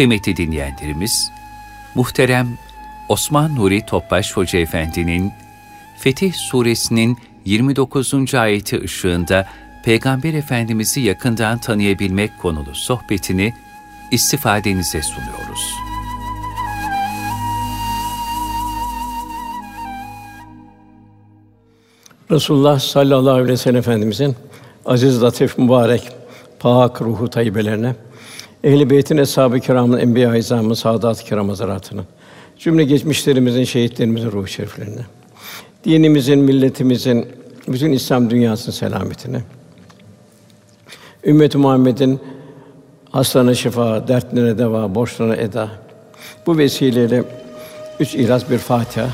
[0.00, 1.32] Kıymetli dinleyenlerimiz,
[1.94, 2.58] muhterem
[3.08, 5.32] Osman Nuri Topbaş Hoca Efendi'nin
[5.98, 8.34] Fetih Suresinin 29.
[8.34, 9.46] ayeti ışığında
[9.84, 13.54] Peygamber Efendimiz'i yakından tanıyabilmek konulu sohbetini
[14.10, 15.74] istifadenize sunuyoruz.
[22.30, 24.36] Resulullah sallallahu aleyhi ve sellem Efendimizin
[24.86, 26.08] aziz, latif, mübarek,
[26.60, 27.94] pak ruhu tayyibelerine,
[28.64, 32.04] ehl-i beytin, eshab-ı kiramın, enbiya-i izamın, saadat-ı kiram hazaratının,
[32.58, 35.02] cümle geçmişlerimizin, şehitlerimizin ruh şeriflerine,
[35.84, 37.28] dinimizin, milletimizin,
[37.68, 39.42] bütün İslam dünyasının selametine,
[41.24, 42.20] ümmet-i Muhammed'in
[43.10, 45.68] hastana şifa, dertlere deva, borçlarına eda.
[46.46, 47.24] Bu vesileyle
[48.00, 49.08] üç İhlas bir Fatiha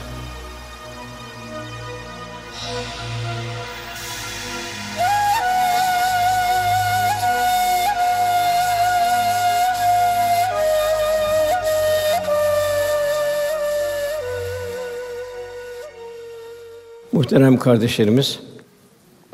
[17.27, 18.41] Muhterem kardeşlerimiz,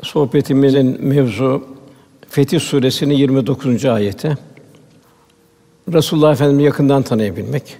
[0.01, 1.63] sohbetimizin mevzu
[2.29, 3.85] Fetih Suresinin 29.
[3.85, 4.37] ayeti.
[5.93, 7.77] Resulullah Efendimizi yakından tanıyabilmek,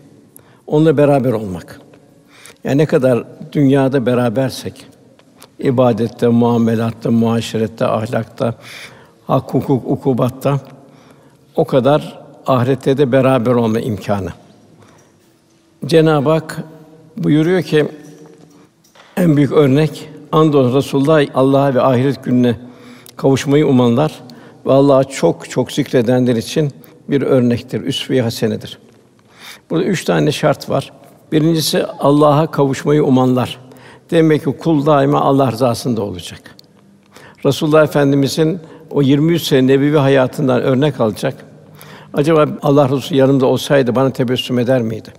[0.67, 1.81] onunla beraber olmak.
[2.63, 4.85] Yani ne kadar dünyada berabersek,
[5.59, 8.55] ibadette, muamelatta, muaşerette, ahlakta,
[9.27, 10.59] hak, hukuk, ukubatta
[11.55, 14.29] o kadar ahirette de beraber olma imkanı.
[15.85, 16.63] Cenab-ı Hak
[17.17, 17.87] buyuruyor ki
[19.17, 22.55] en büyük örnek andolsun Resulullah Allah'a ve ahiret gününe
[23.17, 24.19] kavuşmayı umanlar
[24.65, 26.71] ve Allah'a çok çok zikredenler için
[27.09, 28.79] bir örnektir, üsve-i hasenedir.
[29.69, 30.91] Burada üç tane şart var.
[31.31, 33.59] Birincisi Allah'a kavuşmayı umanlar.
[34.11, 36.41] Demek ki kul daima Allah rızasında olacak.
[37.45, 38.59] Resulullah Efendimizin
[38.91, 41.45] o 23 sene nebevi hayatından örnek alacak.
[42.13, 45.13] Acaba Allah Resulü yanımda olsaydı bana tebessüm eder miydi?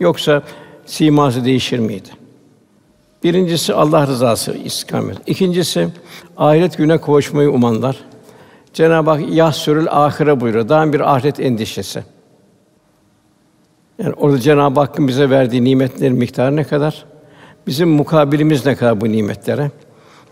[0.00, 0.42] Yoksa
[0.86, 2.17] siması değişir miydi?
[3.24, 5.18] Birincisi Allah rızası istikamet.
[5.26, 5.88] İkincisi
[6.36, 7.96] ahiret güne kavuşmayı umanlar.
[8.72, 10.68] Cenab-ı Hak yahsürül ahire buyuruyor.
[10.68, 12.04] Daha bir ahiret endişesi.
[13.98, 17.04] Yani orada Cenab-ı Hakk'ın bize verdiği nimetlerin miktarı ne kadar?
[17.66, 19.70] Bizim mukabilimiz ne kadar bu nimetlere?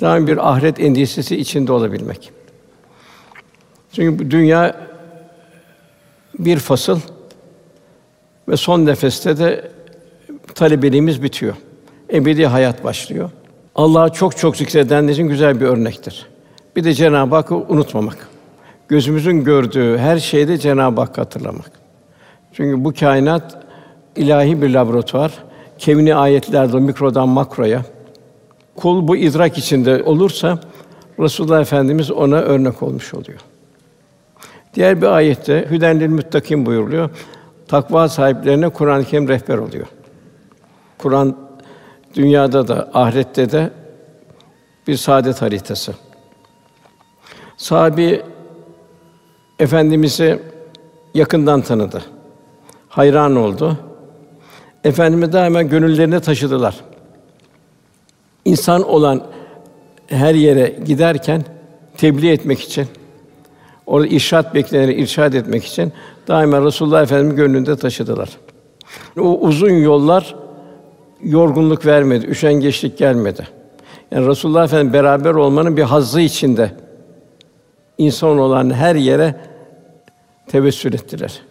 [0.01, 2.31] Daha bir ahiret endişesi içinde olabilmek.
[3.93, 4.77] Çünkü bu dünya
[6.39, 7.01] bir fasıl
[8.49, 9.71] ve son nefeste de
[10.55, 11.55] talebeliğimiz bitiyor
[12.13, 13.31] ebedi hayat başlıyor.
[13.75, 16.27] Allah'ı çok çok zikredenler için güzel bir örnektir.
[16.77, 18.29] Bir de Cenab-ı Hakk'ı unutmamak.
[18.89, 21.71] Gözümüzün gördüğü her şeyde Cenab-ı Hakk'ı hatırlamak.
[22.53, 23.65] Çünkü bu kainat
[24.17, 25.33] ilahi bir laboratuvar.
[25.79, 27.83] Kevni ayetlerde mikrodan makroya
[28.77, 30.59] kul bu idrak içinde olursa
[31.21, 33.41] Resulullah Efendimiz ona örnek olmuş oluyor.
[34.75, 37.11] Diğer bir ayette hüdenlil muttakin buyuruluyor.
[37.69, 39.87] Takva sahiplerine Kur'an-ı Kerim rehber oluyor.
[40.99, 41.46] Kur'an
[42.17, 43.71] Dünyada da ahirette de
[44.87, 45.95] bir saadet haritası.
[47.57, 48.23] Sahabi
[49.59, 50.43] efendimizi
[51.15, 52.03] yakından tanıdı.
[52.89, 53.79] Hayran oldu.
[54.85, 56.77] Efendimiz daima gönüllerine taşıdılar.
[58.45, 59.23] İnsan olan
[60.07, 61.45] her yere giderken
[61.97, 62.87] tebliğ etmek için,
[63.87, 65.93] orada irşad bekleneni irşad etmek için
[66.29, 68.29] daima Resulullah Efendimiz gönlünde taşıdılar.
[69.19, 70.37] O uzun yollar
[71.23, 73.49] yorgunluk vermedi, üşengeçlik gelmedi.
[74.11, 76.71] Yani Resulullah Efendimiz beraber olmanın bir hazzı içinde
[77.99, 79.35] insan olan her yere
[80.49, 81.43] tevessül ettiler.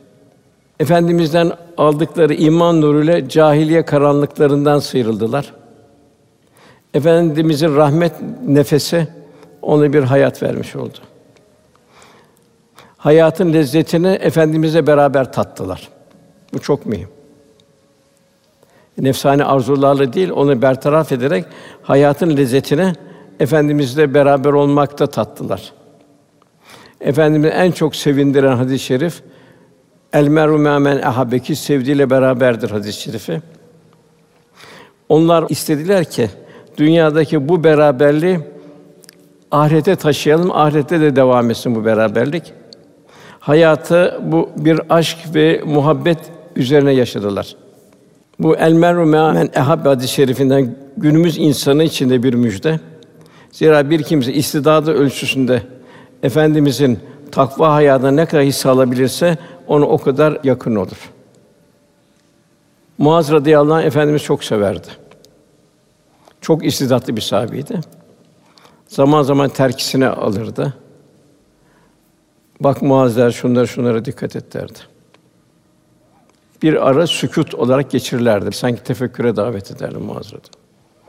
[0.79, 5.53] Efendimizden aldıkları iman nuruyla cahiliye karanlıklarından sıyrıldılar.
[6.93, 8.13] Efendimizin rahmet
[8.47, 9.07] nefesi
[9.61, 10.97] ona bir hayat vermiş oldu.
[12.97, 15.89] Hayatın lezzetini efendimizle beraber tattılar.
[16.53, 17.14] Bu çok mühim
[18.97, 21.45] nefsani arzularla değil, onu bertaraf ederek
[21.83, 22.94] hayatın lezzetine
[23.39, 25.73] efendimizle beraber olmakta tattılar.
[27.02, 29.22] Efendimiz en çok sevindiren hadis-i şerif
[30.14, 33.41] El meru men ahabeki sevdiğiyle beraberdir hadis-i şerifi.
[35.09, 36.29] Onlar istediler ki
[36.78, 38.40] dünyadaki bu beraberliği
[39.52, 42.53] ahirete taşıyalım, ahirette de devam etsin bu beraberlik.
[43.40, 46.19] Hayatı bu bir aşk ve muhabbet
[46.55, 47.55] üzerine yaşadılar.
[48.40, 52.79] Bu el meru men ehab hadis-i şerifinden günümüz insanı için de bir müjde.
[53.52, 55.61] Zira bir kimse istidadı ölçüsünde
[56.23, 56.99] efendimizin
[57.32, 59.37] takva hayatına ne kadar hisse alabilirse
[59.67, 61.11] onu o kadar yakın olur.
[62.97, 64.88] Muaz radıyallahu anh efendimiz çok severdi.
[66.41, 67.79] Çok istidatlı bir sahabeydi.
[68.88, 70.73] Zaman zaman terkisine alırdı.
[72.59, 74.79] Bak Muaz der, şunlara şunlara dikkat et derdi.
[76.61, 78.52] Bir ara sükût olarak geçirirlerdi.
[78.52, 80.35] Sanki tefekküre davet ederdi Muazz'ı.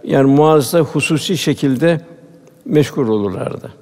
[0.04, 2.00] Yani Muazz'da hususi şekilde
[2.64, 3.72] meşgul olurlardı.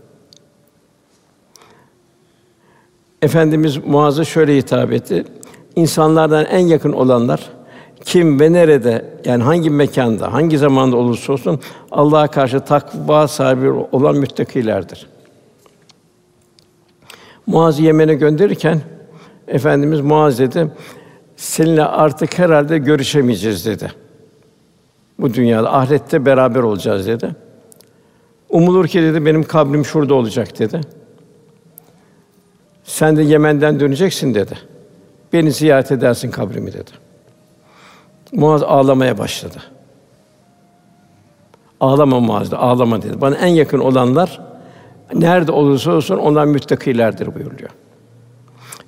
[3.23, 5.25] Efendimiz Muaz'a şöyle hitap etti.
[5.77, 7.51] İnsanlardan en yakın olanlar
[8.05, 14.17] kim ve nerede yani hangi mekanda, hangi zamanda olursa olsun Allah'a karşı takva sahibi olan
[14.17, 15.07] müttakilerdir.
[17.47, 18.81] Muaz'ı Yemen'e gönderirken
[19.49, 20.71] efendimiz Muaz dedi
[21.37, 23.93] seninle artık herhalde görüşemeyeceğiz dedi.
[25.19, 27.37] Bu dünyada ahirette beraber olacağız dedi.
[28.49, 30.81] Umulur ki dedi benim kabrim şurada olacak dedi.
[32.85, 34.59] Sen de Yemen'den döneceksin dedi.
[35.33, 36.91] Beni ziyaret edersin kabrimi dedi.
[38.33, 39.63] Muaz ağlamaya başladı.
[41.81, 43.21] Ağlama Muaz, ağlama dedi.
[43.21, 44.41] Bana en yakın olanlar
[45.15, 47.71] nerede olursa olsun onlar müttakilerdir buyuruyor.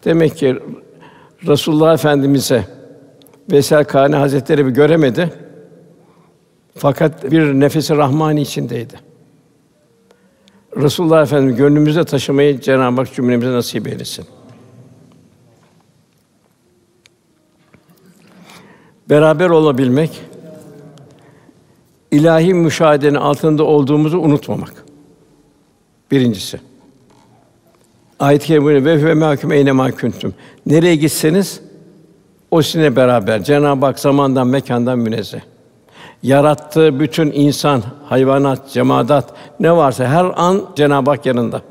[0.04, 0.58] Demek ki
[1.44, 2.64] Resulullah Efendimize
[3.52, 5.32] Vesel Kâne Hazretleri bir göremedi.
[6.74, 8.94] Fakat bir nefesi rahmani içindeydi.
[10.76, 14.26] Resulullah Efendimiz gönlümüzde taşımayı Cenab-ı Hak cümlemize nasip eylesin.
[19.10, 20.20] Beraber olabilmek,
[22.10, 24.84] ilahi müşahedenin altında olduğumuzu unutmamak.
[26.10, 26.60] Birincisi.
[28.20, 30.34] Ayet-i kerime ve ve mahkum eyne mahkuntum.
[30.66, 31.60] Nereye gitseniz
[32.50, 33.44] o sizinle beraber.
[33.44, 35.40] Cenab-ı Hak zamandan, mekandan münezzeh.
[36.22, 41.62] Yarattığı bütün insan, hayvanat, cemaat ne varsa her an Cenab-ı Hak yanında.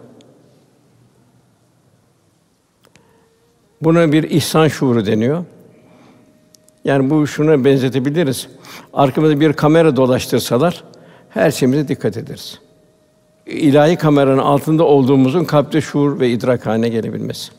[3.81, 5.45] Buna bir ihsan şuuru deniyor.
[6.83, 8.47] Yani bu şuna benzetebiliriz.
[8.93, 10.83] Arkamızda bir kamera dolaştırsalar
[11.29, 12.59] her şeyimize dikkat ederiz.
[13.45, 17.51] İlahi kameranın altında olduğumuzun kalpte şuur ve idrak haline gelebilmesi.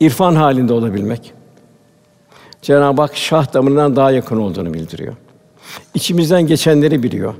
[0.00, 1.32] İrfan halinde olabilmek.
[2.62, 5.16] Cenab-ı Hak şah damarından daha yakın olduğunu bildiriyor.
[5.94, 7.34] İçimizden geçenleri biliyor.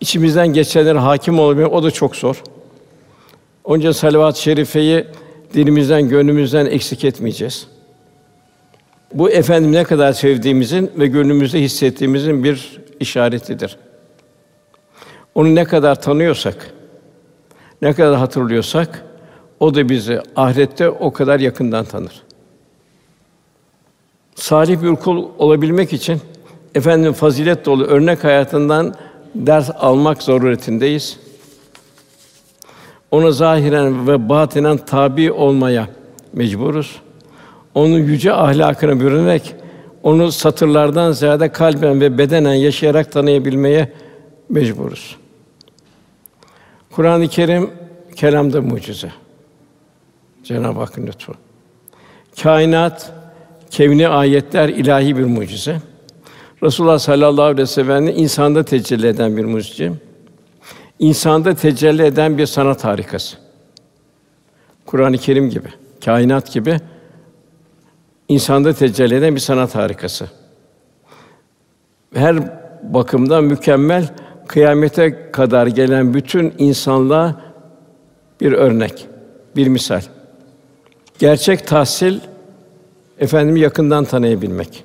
[0.00, 2.42] İçimizden geçenlere hakim olabilmek o da çok zor.
[3.64, 5.04] Onca salavat-ı şerifeyi
[5.54, 7.66] dilimizden, gönlümüzden eksik etmeyeceğiz.
[9.14, 13.78] Bu efendim ne kadar sevdiğimizin ve gönlümüzde hissettiğimizin bir işaretidir.
[15.34, 16.74] Onu ne kadar tanıyorsak,
[17.82, 19.04] ne kadar hatırlıyorsak
[19.60, 22.22] o da bizi ahirette o kadar yakından tanır.
[24.34, 26.20] Salih bir kul olabilmek için
[26.74, 28.94] efendim fazilet dolu örnek hayatından
[29.34, 31.18] ders almak zaruretindeyiz.
[33.10, 35.88] Ona zahiren ve batinen tabi olmaya
[36.32, 37.00] mecburuz.
[37.74, 39.54] Onun yüce ahlakına bürünerek
[40.02, 43.92] onu satırlardan ziyade kalben ve bedenen yaşayarak tanıyabilmeye
[44.48, 45.16] mecburuz.
[46.94, 47.70] Kur'an-ı Kerim
[48.16, 49.12] kelamda mucize.
[50.44, 51.34] Cenab-ı Hakk'ın lütfu.
[52.42, 53.12] Kainat,
[53.70, 55.80] kevni ayetler ilahi bir mucize.
[56.62, 59.92] Resulullah sallallahu aleyhi ve sellem insanda tecelli eden bir mucize.
[60.98, 63.36] İnsanda tecelli eden bir sanat harikası.
[64.86, 65.68] Kur'an-ı Kerim gibi,
[66.04, 66.76] kainat gibi
[68.28, 70.26] insanda tecelli eden bir sanat harikası.
[72.14, 72.36] Her
[72.82, 74.08] bakımdan mükemmel,
[74.46, 77.40] kıyamete kadar gelen bütün insanlığa
[78.40, 79.06] bir örnek,
[79.56, 80.02] bir misal.
[81.18, 82.18] Gerçek tahsil
[83.18, 84.84] efendimi yakından tanıyabilmek.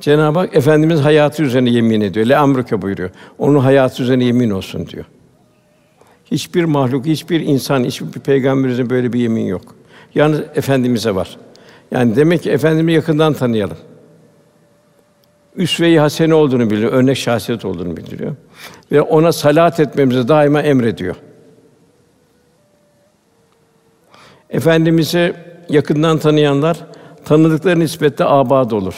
[0.00, 2.26] Cenab-ı Hak efendimiz hayatı üzerine yemin ediyor.
[2.26, 3.10] Le amruke buyuruyor.
[3.38, 5.04] Onun hayatı üzerine yemin olsun diyor.
[6.30, 9.74] Hiçbir mahluk, hiçbir insan, hiçbir peygamberimizin böyle bir yemin yok.
[10.14, 11.36] Yalnız efendimize var.
[11.90, 13.76] Yani demek ki efendimi yakından tanıyalım.
[15.56, 18.34] Üsve-i hasene olduğunu biliyor, örnek şahsiyet olduğunu bildiriyor
[18.92, 21.16] ve ona salat etmemizi daima emrediyor.
[24.50, 25.34] Efendimizi
[25.68, 26.76] yakından tanıyanlar
[27.24, 28.94] tanıdıkları nispette abad olur.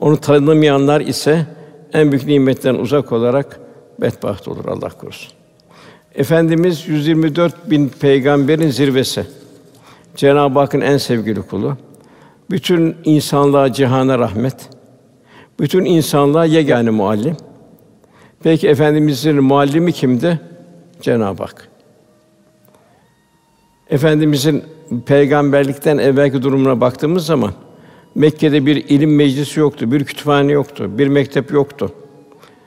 [0.00, 1.46] Onu tanımayanlar ise
[1.92, 3.60] en büyük nimetten uzak olarak
[4.00, 5.32] bedbaht olur Allah korusun.
[6.14, 9.26] Efendimiz 124 bin peygamberin zirvesi.
[10.16, 11.76] Cenab-ı Hakk'ın en sevgili kulu.
[12.50, 14.75] Bütün insanlığa cihana rahmet.
[15.60, 17.36] Bütün insanlığa yegâne muallim.
[18.42, 20.40] Peki efendimizin muallimi kimdi?
[21.00, 21.68] Cenab-ı Hak.
[23.90, 24.64] Efendimizin
[25.06, 27.52] peygamberlikten evvelki durumuna baktığımız zaman
[28.14, 31.92] Mekke'de bir ilim meclisi yoktu, bir kütüphane yoktu, bir mektep yoktu.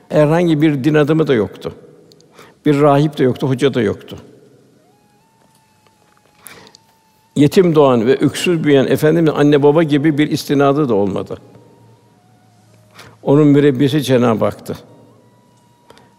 [0.08, 1.72] Herhangi bir din adamı da yoktu.
[2.66, 4.16] Bir rahip de yoktu, hoca da yoktu.
[7.36, 11.36] Yetim doğan ve öksüz büyüyen efendimiz anne baba gibi bir istinadı da olmadı.
[13.22, 14.76] Onun mürebbisi Cenab-ı Hak'tı.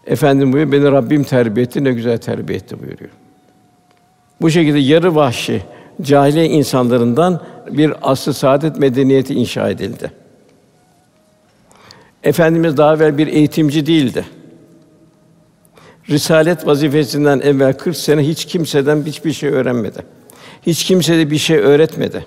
[0.06, 3.10] Efendim buyuruyor, beni Rabbim terbiye etti, ne güzel terbiye etti buyuruyor.
[4.40, 5.62] Bu şekilde yarı vahşi,
[6.02, 7.40] cahiliye insanlarından
[7.70, 10.12] bir asr saadet medeniyeti inşa edildi.
[12.22, 14.24] Efendimiz daha evvel bir eğitimci değildi.
[16.10, 20.02] Risalet vazifesinden evvel 40 sene hiç kimseden hiçbir şey öğrenmedi.
[20.62, 22.26] Hiç kimse de bir şey öğretmedi.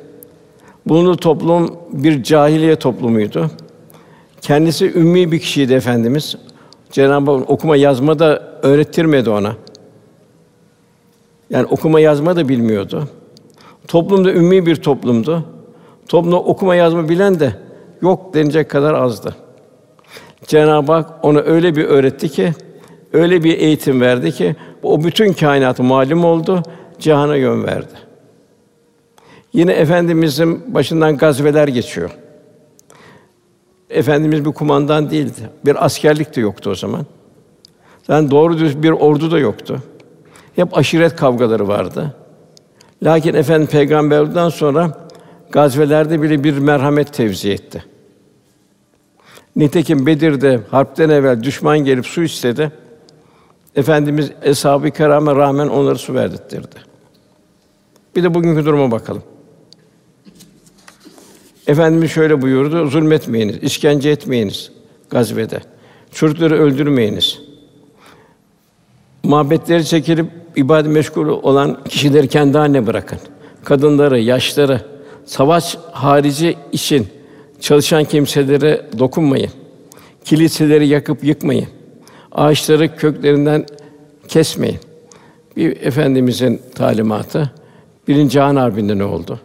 [0.86, 3.51] Bunu toplum bir cahiliye toplumuydu.
[4.45, 6.35] Kendisi ümmi bir kişiydi efendimiz.
[6.91, 9.53] Cenab-ı Hak okuma yazma da öğrettirmedi ona.
[11.49, 13.07] Yani okuma yazma da bilmiyordu.
[13.87, 15.45] Toplumda ümmi bir toplumdu.
[16.07, 17.53] Toplumda okuma yazma bilen de
[18.01, 19.35] yok denecek kadar azdı.
[20.47, 22.53] Cenab-ı Hak ona öyle bir öğretti ki,
[23.13, 26.63] öyle bir eğitim verdi ki o bütün kainatı malum oldu,
[26.99, 27.93] cihana yön verdi.
[29.53, 32.11] Yine efendimizin başından gazveler geçiyor.
[33.89, 35.49] Efendimiz bir kumandan değildi.
[35.65, 37.05] Bir askerlik de yoktu o zaman.
[38.07, 39.83] Yani doğru düz bir ordu da yoktu.
[40.55, 42.15] Hep aşiret kavgaları vardı.
[43.03, 45.07] Lakin efendim peygamberden sonra
[45.51, 47.83] gazvelerde bile bir merhamet tevzi etti.
[49.55, 52.71] Nitekim Bedir'de harpten evvel düşman gelip su istedi.
[53.75, 56.61] Efendimiz eshab-ı kirama rağmen onları su verdirtti.
[58.15, 59.23] Bir de bugünkü duruma bakalım.
[61.67, 64.72] Efendimiz şöyle buyurdu: Zulmetmeyiniz, işkence etmeyiniz
[65.10, 65.60] gazvede.
[66.12, 67.39] Çocukları öldürmeyiniz.
[69.24, 73.19] Mabetleri çekilip ibadet meşgul olan kişileri kendi haline bırakın.
[73.63, 74.81] Kadınları, yaşları,
[75.25, 77.07] savaş harici için
[77.60, 79.50] çalışan kimselere dokunmayın.
[80.25, 81.67] Kiliseleri yakıp yıkmayın.
[82.31, 83.65] Ağaçları köklerinden
[84.27, 84.79] kesmeyin.
[85.57, 87.51] Bir efendimizin talimatı.
[88.07, 89.39] Birinci Cihan Harbi'nde ne oldu?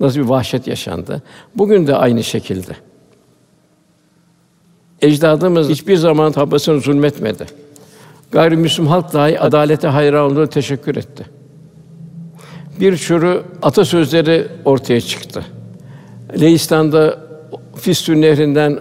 [0.00, 1.22] Nasıl bir vahşet yaşandı?
[1.54, 2.72] Bugün de aynı şekilde.
[5.02, 7.46] Ecdadımız hiçbir zaman tabasını zulmetmedi.
[8.32, 11.26] Gayrimüslim halk dahi adalete hayran olduğunu teşekkür etti.
[12.80, 15.44] Bir sürü atasözleri ortaya çıktı.
[16.40, 17.18] Leistan'da
[17.76, 18.80] Fistün Nehri'nden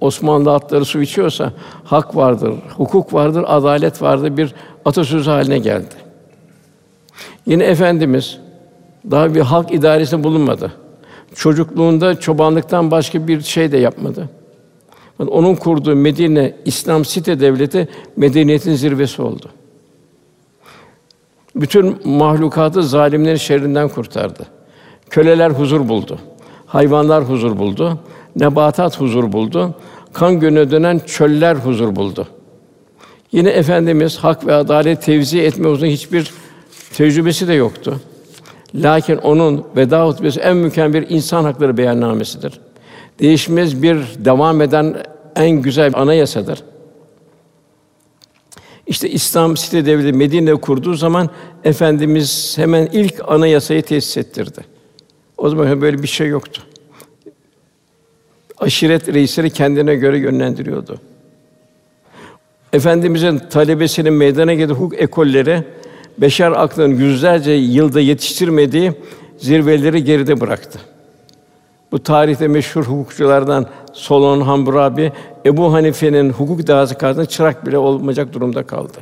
[0.00, 1.52] Osmanlı atları su içiyorsa
[1.84, 5.94] hak vardır, hukuk vardır, adalet vardır bir atasözü haline geldi.
[7.46, 8.38] Yine efendimiz
[9.10, 10.72] daha bir halk idaresinde bulunmadı.
[11.34, 14.28] Çocukluğunda çobanlıktan başka bir şey de yapmadı.
[15.18, 19.48] Onun kurduğu Medine İslam site devleti medeniyetin zirvesi oldu.
[21.56, 24.46] Bütün mahlukatı zalimlerin şerrinden kurtardı.
[25.10, 26.18] Köleler huzur buldu.
[26.66, 27.98] Hayvanlar huzur buldu.
[28.36, 29.74] Nebatat huzur buldu.
[30.12, 32.26] Kan gönüne dönen çöller huzur buldu.
[33.32, 36.32] Yine efendimiz hak ve adalet tevzi etme uzun hiçbir
[36.92, 38.00] tecrübesi de yoktu.
[38.74, 42.60] Lakin onun veda hutbesi en mükemmel bir insan hakları beyannamesidir.
[43.18, 44.96] Değişmez bir devam eden
[45.36, 46.62] en güzel anayasadır.
[48.86, 51.30] İşte İslam site devleti Medine kurduğu zaman
[51.64, 54.60] efendimiz hemen ilk anayasayı tesis ettirdi.
[55.38, 56.62] O zaman böyle bir şey yoktu.
[58.58, 61.00] Aşiret reisleri kendine göre yönlendiriyordu.
[62.72, 65.64] Efendimizin talebesinin meydana geldiği hukuk ekolleri
[66.20, 68.92] beşer aklının yüzlerce yılda yetiştirmediği
[69.38, 70.80] zirveleri geride bıraktı.
[71.92, 75.12] Bu tarihte meşhur hukukçulardan Solon Hammurabi,
[75.46, 78.98] Ebu Hanife'nin hukuk dağısı karşısında çırak bile olmayacak durumda kaldı.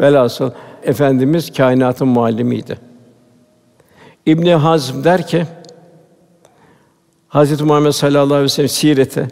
[0.00, 0.50] Velhasıl
[0.82, 2.78] efendimiz kainatın muallimiydi.
[4.26, 5.46] İbn Hazm der ki
[7.28, 9.28] Hazreti Muhammed sallallahu aleyhi ve sellem sireti,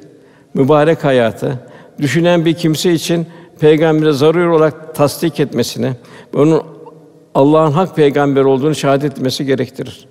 [0.54, 1.58] mübarek hayatı
[1.98, 3.26] düşünen bir kimse için
[3.60, 5.92] peygambere zaruri olarak tasdik etmesini
[6.34, 6.62] onun
[7.34, 10.06] Allah'ın hak peygamber olduğunu şahadet etmesi gerektirir.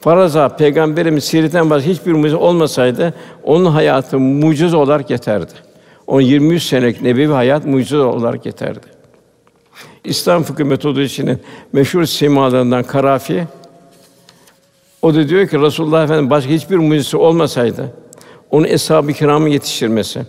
[0.00, 3.14] Faraza peygamberimiz sireten başka hiçbir mucize olmasaydı
[3.44, 5.52] onun hayatı mucize olarak yeterdi.
[6.06, 8.86] On 23 senelik nebevi hayat mucize olarak yeterdi.
[10.04, 11.38] İslam fıkıh metodolojisinin
[11.72, 13.44] meşhur simalarından Karafi
[15.02, 17.92] o da diyor ki Resulullah Efendimiz başka hiçbir mucizesi olmasaydı
[18.50, 20.22] onu eshab-ı kiramı yetiştirmesi,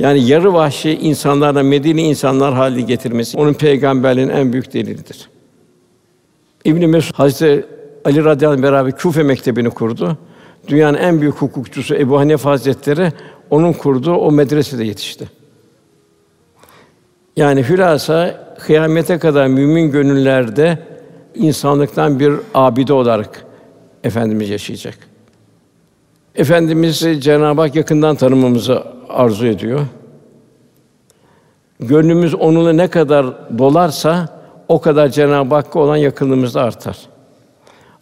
[0.00, 5.28] yani yarı vahşi insanlardan Medine insanlar haline getirmesi onun peygamberliğinin en büyük delilidir.
[6.64, 7.66] İbn Mesud Hazreti
[8.04, 10.18] Ali radıyallahu anh beraber Küfe mektebini kurdu.
[10.68, 13.12] Dünyanın en büyük hukukçusu Ebu Hanife Hazretleri
[13.50, 15.28] onun kurduğu o medresede yetişti.
[17.36, 20.78] Yani hülasa kıyamete kadar mümin gönüllerde
[21.34, 23.44] insanlıktan bir abide olarak
[24.04, 25.09] efendimiz yaşayacak.
[26.34, 29.80] Efendimiz Cenab-ı Hak yakından tanımamızı arzu ediyor.
[31.80, 33.26] Gönlümüz onunla ne kadar
[33.58, 34.28] dolarsa
[34.68, 36.96] o kadar Cenab-ı Hakk'a olan yakınlığımız da artar.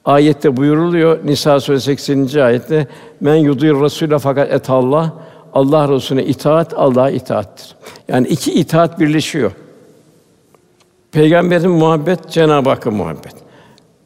[0.04, 2.40] Ayette buyuruluyor Nisa suresi 80.
[2.40, 2.86] ayette
[3.20, 5.12] men yudir rasûle fakat et Allah
[5.52, 7.76] Allah Resulüne itaat Allah'a itaattir.
[8.08, 9.52] Yani iki itaat birleşiyor.
[11.12, 13.34] Peygamberin muhabbet Cenab-ı Hakk'a muhabbet.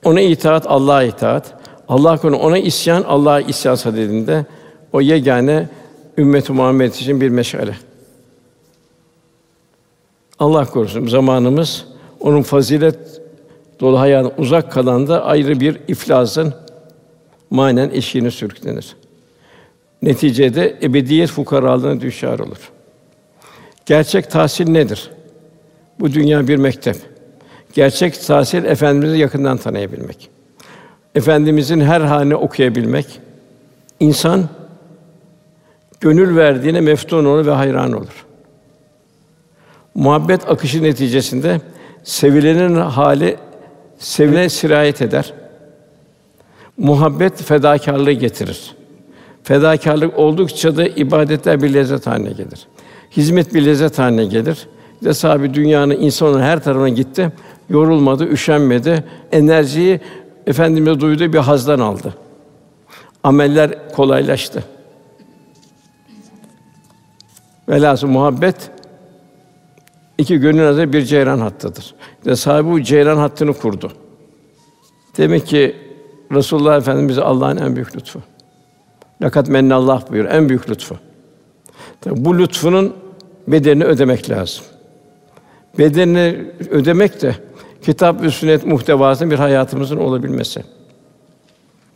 [0.05, 1.55] Ona itaat, Allah'a itaat.
[1.93, 4.47] Allah konu ona isyan, Allah'a isyan sadedinde
[4.93, 5.69] o yegane
[6.19, 7.77] ümmet-i Muhammed için bir meşale.
[10.39, 11.85] Allah korusun zamanımız
[12.21, 12.99] onun fazilet
[13.81, 16.55] dolu hayatına uzak kalan da ayrı bir iflasın
[17.51, 18.97] manen eşiğine sürüklenir.
[20.03, 22.71] Neticede ebediyet fukaralığına düşer olur.
[23.87, 25.11] Gerçek tahsil nedir?
[26.01, 26.97] Bu dünya bir mektep.
[27.75, 30.32] Gerçek tahsil efendimizi yakından tanıyabilmek.
[31.15, 33.07] Efendimizin her halini okuyabilmek.
[34.01, 34.49] İnsan
[36.01, 38.27] gönül verdiğine meftun olur ve hayran olur.
[39.95, 41.61] Muhabbet akışı neticesinde
[42.05, 43.37] sevilenin hali
[43.99, 45.33] sevile sirayet eder.
[46.77, 48.75] Muhabbet fedakarlığı getirir.
[49.43, 52.67] Fedakarlık oldukça da ibadetler bir lezzet haline gelir.
[53.17, 54.69] Hizmet bir lezzet haline gelir.
[54.95, 57.33] İşte sahibi dünyanın insanın her tarafına gitti.
[57.71, 59.05] Yorulmadı, üşenmedi.
[59.33, 60.01] Enerjiyi
[60.47, 62.15] efendimize duyduğu bir hazdan aldı.
[63.25, 64.65] Ameller kolaylaştı.
[67.69, 68.71] Velhâsıl muhabbet
[70.19, 71.95] iki gönül arasında bir ceyran hattıdır.
[72.27, 73.93] Ve sahibi bu ceyran hattını kurdu.
[75.17, 75.77] Demek ki
[76.33, 78.23] Resulullah Efendimiz Allah'ın en büyük lütfu.
[79.23, 80.97] Lakat mennallah buyur en büyük lütfu.
[82.01, 82.97] Tabi bu lütfunun
[83.49, 84.65] bedelini ödemek lazım.
[85.79, 87.37] Bedelini ödemek de
[87.83, 90.63] kitap ve sünnet muhtevasının bir hayatımızın olabilmesi.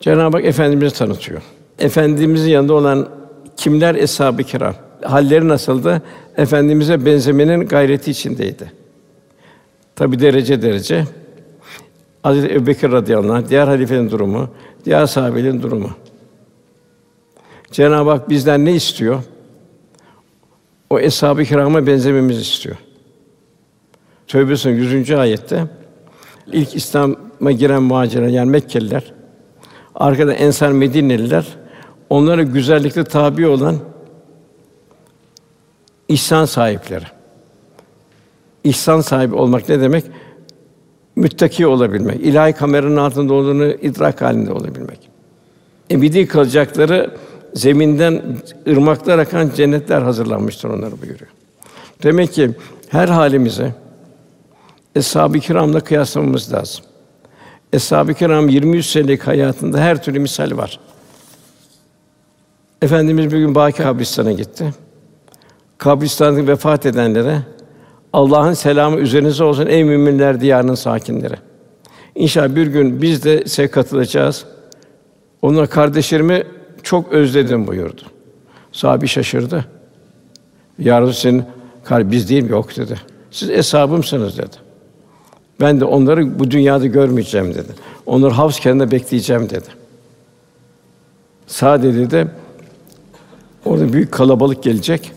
[0.00, 1.42] Cenab-ı Hak efendimizi tanıtıyor.
[1.78, 3.08] Efendimizin yanında olan
[3.56, 4.74] kimler eshab-ı kiram?
[5.02, 6.02] Halleri nasıldı?
[6.36, 8.72] Efendimize benzemenin gayreti içindeydi.
[9.96, 11.04] Tabi derece derece.
[12.22, 14.48] Hazreti Ebubekir radıyallahu anh, diğer halifenin durumu,
[14.84, 15.90] diğer sahabelerin durumu.
[17.70, 19.22] Cenab-ı Hak bizden ne istiyor?
[20.90, 22.76] O eshab-ı kirama benzememizi istiyor.
[24.28, 25.10] Tövbe Suresi 100.
[25.10, 25.65] ayette
[26.52, 29.12] ilk İslam'a giren muhacirler yani Mekkeliler,
[29.95, 31.47] arkada Ensar Medineliler,
[32.10, 33.76] onlara güzellikte tabi olan
[36.08, 37.04] ihsan sahipleri.
[38.65, 40.04] İhsan sahibi olmak ne demek?
[41.17, 44.99] Müttaki olabilmek, ilahi kameranın altında olduğunu idrak halinde olabilmek.
[45.91, 47.17] Ebedi kalacakları
[47.54, 48.23] zeminden
[48.69, 51.30] ırmaklar akan cennetler hazırlanmıştır onları buyuruyor.
[52.02, 52.50] Demek ki
[52.89, 53.75] her halimize
[54.97, 56.85] Eshab-ı Kiram'la kıyaslamamız lazım.
[57.73, 60.80] Eshab-ı Kiram 23 senelik hayatında her türlü misal var.
[62.82, 64.75] Efendimiz bir gün Baki kabristan'a gitti.
[65.78, 67.39] Kabristan'da vefat edenlere
[68.13, 71.35] Allah'ın selamı üzerinize olsun ey müminler diyarının sakinleri.
[72.15, 74.45] İnşallah bir gün biz de size katılacağız.
[75.43, 76.45] Ona kardeşlerimi
[76.82, 78.02] çok özledim buyurdu.
[78.73, 79.65] Sahabi şaşırdı.
[80.78, 81.45] Ya Resulallah,
[81.91, 82.50] biz değil mi?
[82.50, 83.00] Yok dedi.
[83.30, 84.65] Siz eshabımsınız dedi.
[85.60, 87.73] Ben de onları bu dünyada görmeyeceğim dedi.
[88.06, 89.66] Onları havz kenarında bekleyeceğim dedi.
[91.47, 92.28] Sadece de
[93.64, 95.12] orada büyük kalabalık gelecek.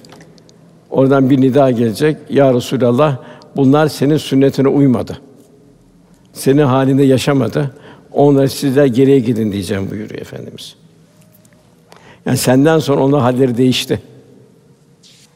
[0.90, 2.18] Oradan bir nida gelecek.
[2.30, 3.18] Ya Resulallah
[3.56, 5.20] bunlar senin sünnetine uymadı.
[6.34, 7.72] Senin halinde yaşamadı.
[8.12, 10.76] Onları sizler geriye gidin diyeceğim buyuruyor efendimiz.
[12.26, 14.02] Yani senden sonra onun halleri değişti.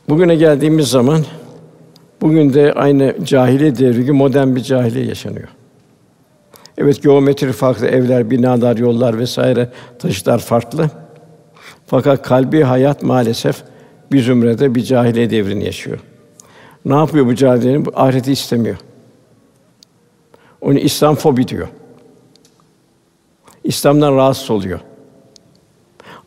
[0.09, 1.25] Bugüne geldiğimiz zaman
[2.23, 5.47] bugün de aynı cahiliye devri gibi modern bir cahiliye yaşanıyor.
[6.77, 10.89] Evet geometri farklı, evler, binalar, yollar vesaire taşıtlar farklı.
[11.87, 13.63] Fakat kalbi hayat maalesef
[14.11, 15.99] bir zümrede bir cahiliye devrini yaşıyor.
[16.85, 17.87] Ne yapıyor bu cahiliyenin?
[17.95, 18.77] Ahireti istemiyor.
[20.61, 21.67] Onu İslam fobi diyor.
[23.63, 24.79] İslam'dan rahatsız oluyor.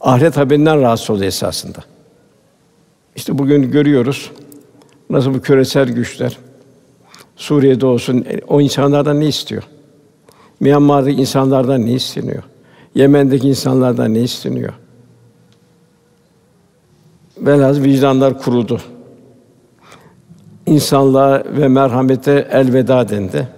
[0.01, 1.79] Ahiret haberinden rahatsız oluyor esasında.
[3.17, 4.31] İşte bugün görüyoruz
[5.11, 6.39] nasıl bu küresel güçler
[7.37, 9.63] Suriye'de olsun o insanlardan ne istiyor?
[10.61, 12.43] Myanmar'daki insanlardan ne isteniyor?
[12.95, 14.73] Yemen'deki insanlardan ne isteniyor?
[17.39, 18.81] Velhâsıl vicdanlar kurudu.
[20.67, 23.49] İnsanlığa ve merhamete elveda dendi.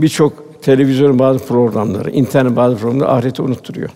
[0.00, 3.90] Birçok televizyon bazı programları, internet bazı programları ahireti unutturuyor.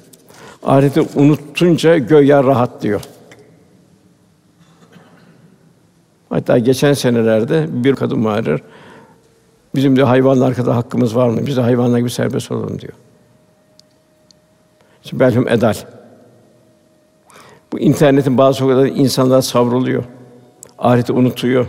[0.63, 3.01] Ahireti unutunca göya rahat diyor.
[6.29, 8.63] Hatta geçen senelerde bir kadın bağırır.
[9.75, 11.47] Bizim de hayvanlar kadar hakkımız var mı?
[11.47, 12.93] Biz de hayvanlar gibi serbest olalım diyor.
[15.03, 15.75] Şimdi belhum edal.
[17.73, 20.05] Bu internetin bazı sokaklarda insanlar savruluyor.
[20.79, 21.67] Ahireti unutuyor.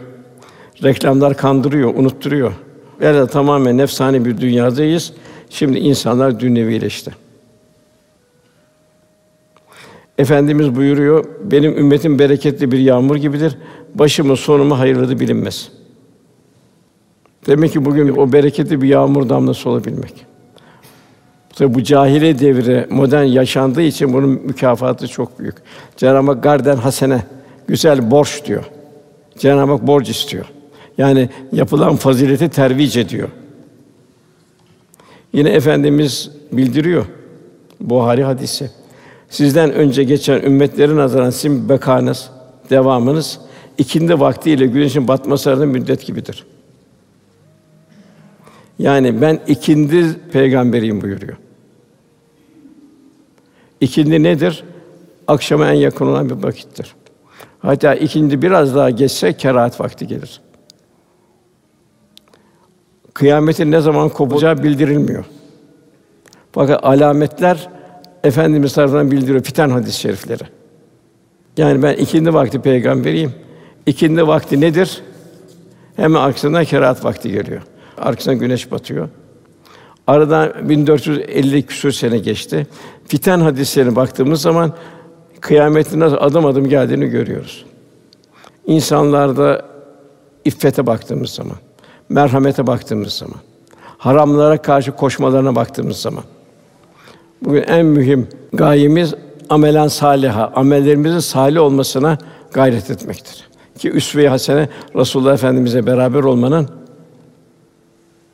[0.83, 2.53] Reklamlar kandırıyor, unutturuyor.
[3.01, 5.13] Yani tamamen nefsani bir dünyadayız.
[5.49, 7.11] Şimdi insanlar dünyevileşti.
[10.19, 13.57] Efendimiz buyuruyor, benim ümmetim bereketli bir yağmur gibidir.
[13.95, 15.71] Başımı sonumu hayırlıdır bilinmez.
[17.47, 20.25] Demek ki bugün o bereketli bir yağmur damlası olabilmek.
[21.55, 25.55] Tabi bu cahiliye devri modern yaşandığı için bunun mükafatı çok büyük.
[25.97, 27.23] Cenab-ı Hak garden hasene,
[27.67, 28.63] güzel borç diyor.
[29.37, 30.45] Cenab-ı Hak borç istiyor.
[30.97, 33.29] Yani yapılan fazileti tervic ediyor.
[35.33, 37.05] Yine efendimiz bildiriyor
[37.79, 38.78] Buhari hadisi.
[39.29, 42.29] Sizden önce geçen ümmetlerin nazaran sizin bekanız,
[42.69, 43.39] devamınız
[43.77, 46.45] ikindi vaktiyle güneşin batması arasında müddet gibidir.
[48.79, 51.37] Yani ben ikindi peygamberiyim buyuruyor.
[53.81, 54.63] İkindi nedir?
[55.27, 56.95] Akşama en yakın olan bir vakittir.
[57.59, 60.41] Hatta ikindi biraz daha geçse kerahat vakti gelir.
[63.13, 65.25] Kıyametin ne zaman kopacağı bildirilmiyor.
[66.51, 67.69] Fakat alametler
[68.23, 70.43] Efendimiz tarafından bildiriyor fitan hadis-i şerifleri.
[71.57, 73.33] Yani ben ikindi vakti peygamberiyim.
[73.85, 75.01] İkindi vakti nedir?
[75.95, 77.61] Hemen arkasından kerahat vakti geliyor.
[77.97, 79.09] Arkasından güneş batıyor.
[80.07, 82.67] Aradan 1450 küsur sene geçti.
[83.07, 84.73] Fitan hadislerine baktığımız zaman
[85.41, 87.65] kıyametin nasıl adım adım geldiğini görüyoruz.
[88.65, 89.65] İnsanlarda
[90.45, 91.57] iffete baktığımız zaman,
[92.09, 93.39] merhamete baktığımız zaman,
[93.97, 96.23] haramlara karşı koşmalarına baktığımız zaman
[97.41, 99.13] bugün en mühim gayemiz
[99.49, 102.17] amelen saliha, amellerimizin salih olmasına
[102.53, 103.49] gayret etmektir.
[103.77, 106.69] Ki üsve-i hasene Resulullah Efendimize beraber olmanın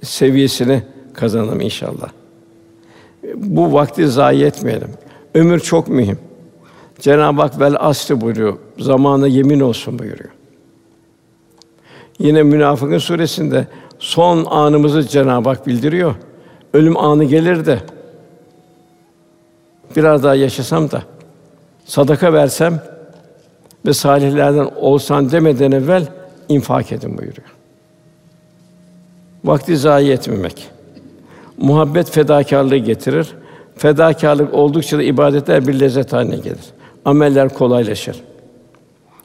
[0.03, 2.09] seviyesini kazanalım inşallah.
[3.35, 4.89] Bu vakti zayi etmeyelim.
[5.33, 6.19] Ömür çok mühim.
[6.99, 8.57] Cenab-ı Hak vel asri buyuruyor.
[8.79, 10.29] Zamanı yemin olsun buyuruyor.
[12.19, 13.67] Yine Münafıkın suresinde
[13.99, 16.15] son anımızı Cenab-ı Hak bildiriyor.
[16.73, 17.79] Ölüm anı gelir de
[19.95, 21.03] biraz daha yaşasam da
[21.85, 22.81] sadaka versem
[23.85, 26.07] ve salihlerden olsan demeden evvel
[26.49, 27.55] infak edin buyuruyor.
[29.43, 30.67] Vakti zayi etmemek.
[31.57, 33.27] Muhabbet fedakarlığı getirir.
[33.77, 36.65] Fedakarlık oldukça da ibadetler bir lezzet haline gelir.
[37.05, 38.21] Ameller kolaylaşır.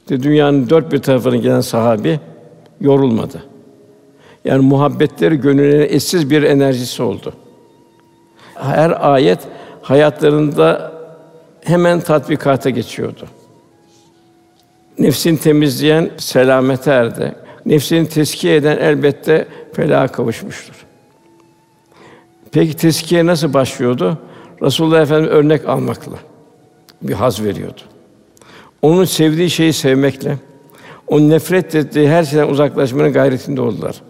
[0.01, 2.21] İşte dünyanın dört bir tarafına gelen sahabi
[2.81, 3.43] yorulmadı.
[4.45, 7.33] Yani muhabbetleri gönüllerine eşsiz bir enerjisi oldu.
[8.55, 9.39] Her ayet
[9.91, 10.93] hayatlarında
[11.65, 13.27] hemen tatbikata geçiyordu.
[14.99, 17.35] Nefsini temizleyen selamete erdi.
[17.67, 20.87] Nefsini teskiye eden elbette felaha kavuşmuştur.
[22.53, 24.19] Peki teskiye nasıl başlıyordu?
[24.63, 26.17] Resulullah Efendimiz örnek almakla
[27.03, 27.81] bir haz veriyordu.
[28.83, 30.37] Onun sevdiği şeyi sevmekle,
[31.07, 34.03] onun nefret ettiği her şeyden uzaklaşmanın gayretinde oldular.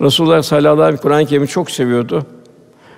[0.00, 2.26] Resulullah sallallahu aleyhi ve sellem Kur'an-ı Kerim'i çok seviyordu.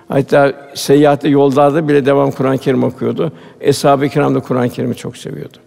[0.09, 3.31] Hatta seyahatte yollarda bile devam Kur'an-ı Kerim okuyordu.
[3.61, 5.57] Eshab-ı Kiram da Kur'an-ı Kerim'i çok seviyordu.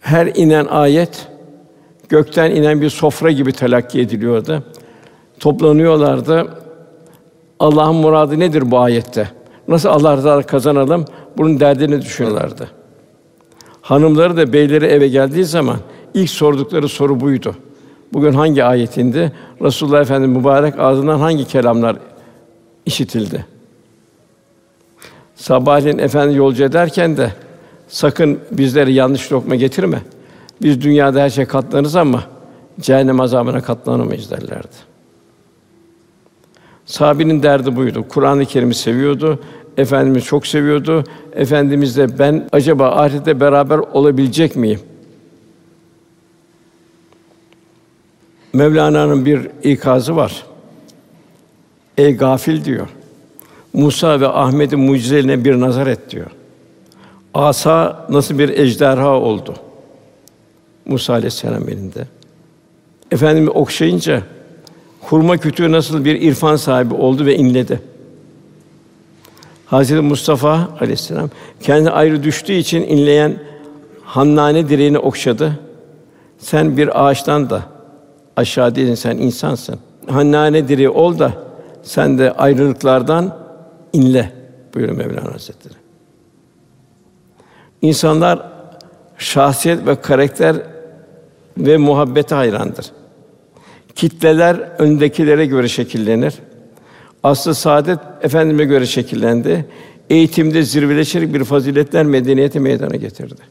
[0.00, 1.28] Her inen ayet
[2.08, 4.62] gökten inen bir sofra gibi telakki ediliyordu.
[5.40, 6.48] Toplanıyorlardı.
[7.58, 9.28] Allah'ın muradı nedir bu ayette?
[9.68, 11.04] Nasıl Allah rızası kazanalım?
[11.36, 12.68] Bunun derdini düşünüyorlardı.
[13.80, 15.76] Hanımları da beyleri eve geldiği zaman
[16.14, 17.54] ilk sordukları soru buydu.
[18.12, 21.96] Bugün hangi ayetinde Resulullah Efendimiz mübarek ağzından hangi kelamlar
[22.86, 23.46] işitildi?
[25.34, 27.32] Sabahleyin efendi yolcu ederken de
[27.88, 30.02] sakın bizlere yanlış lokma getirme.
[30.62, 32.24] Biz dünyada her şey katlanırız ama
[32.80, 34.88] cehennem azabına katlanamayız derlerdi.
[36.86, 38.04] Sahabenin derdi buydu.
[38.08, 39.40] Kur'an-ı Kerim'i seviyordu.
[39.76, 41.04] Efendimiz çok seviyordu.
[41.32, 44.80] Efendimiz de ben acaba ahirette beraber olabilecek miyim?
[48.52, 50.44] Mevlana'nın bir ikazı var.
[51.98, 52.88] Ey gafil diyor.
[53.72, 56.26] Musa ve Ahmet'in mucizelerine bir nazar et diyor.
[57.34, 59.54] Asa nasıl bir ejderha oldu?
[60.86, 62.06] Musa aleyhisselam elinde.
[63.10, 64.22] Efendimi okşayınca
[65.00, 67.80] hurma kütüğü nasıl bir irfan sahibi oldu ve inledi.
[69.66, 71.30] Hazreti Mustafa aleyhisselam
[71.60, 73.38] kendi ayrı düştüğü için inleyen
[74.04, 75.58] Hannane direğini okşadı.
[76.38, 77.62] Sen bir ağaçtan da
[78.38, 79.78] aşağı değilsin, sen insansın.
[80.06, 81.32] Hannane direği ol da
[81.82, 83.36] sen de ayrılıklardan
[83.92, 84.32] inle
[84.74, 85.74] buyuruyor Mevlana Hazretleri.
[87.82, 88.48] İnsanlar
[89.18, 90.56] şahsiyet ve karakter
[91.58, 92.86] ve muhabbete hayrandır.
[93.94, 96.34] Kitleler öndekilere göre şekillenir.
[97.22, 99.66] Aslı saadet efendime göre şekillendi.
[100.10, 103.42] Eğitimde zirveleşerek bir faziletler medeniyeti meydana getirdi.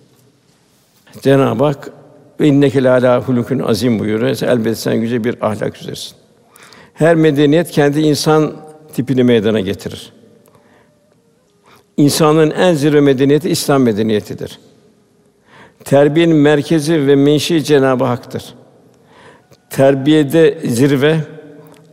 [1.21, 1.91] Cenab-ı Hak
[2.39, 4.41] ve inneke lâlâ hulukun azim buyuruyor.
[4.41, 6.17] Elbette sen yüce bir ahlak üzeresin.
[6.93, 8.53] Her medeniyet kendi insan
[8.93, 10.13] tipini meydana getirir.
[11.97, 14.59] İnsanın en zirve medeniyeti İslam medeniyetidir.
[15.85, 18.53] Terbiyenin merkezi ve menşei Cenab-ı Hak'tır.
[19.69, 21.19] terbiyede zirve,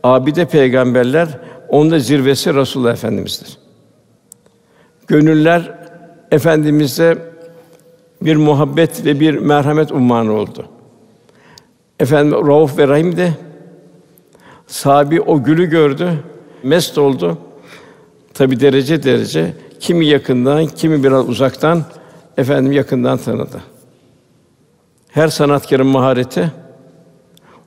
[0.03, 1.27] abide peygamberler,
[1.69, 3.57] onda zirvesi Resulullah Efendimiz'dir.
[5.07, 5.79] Gönüller
[6.31, 7.17] Efendimiz'e
[8.25, 10.65] bir muhabbet ve bir merhamet ummanı oldu.
[11.99, 13.33] Efendim Rauf ve Rahim de
[14.67, 16.09] sahabi o gülü gördü,
[16.63, 17.37] mest oldu.
[18.33, 21.83] Tabi derece derece kimi yakından, kimi biraz uzaktan
[22.37, 23.61] efendim yakından tanıdı.
[25.09, 26.51] Her sanatkarın mahareti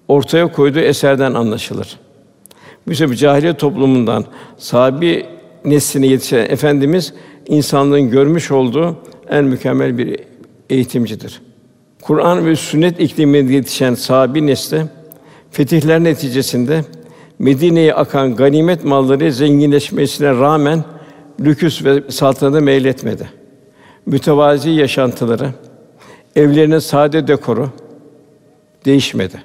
[0.08, 1.98] ortaya koyduğu eserden anlaşılır.
[2.86, 4.24] Mesela cahiliye toplumundan
[4.56, 5.26] sahabi
[5.64, 7.14] nesline yetişen efendimiz
[7.46, 8.96] insanlığın görmüş olduğu
[9.28, 10.27] en mükemmel bir
[10.70, 11.40] eğitimcidir.
[12.02, 14.84] Kur'an ve sünnet ikliminde yetişen sahabi nesli
[15.50, 16.84] fetihler neticesinde
[17.38, 20.84] Medine'ye akan ganimet malları zenginleşmesine rağmen
[21.40, 23.28] lüküs ve saltanata meyletmedi.
[24.06, 25.50] Mütevazi yaşantıları,
[26.36, 27.70] evlerinin sade dekoru
[28.84, 29.42] değişmedi.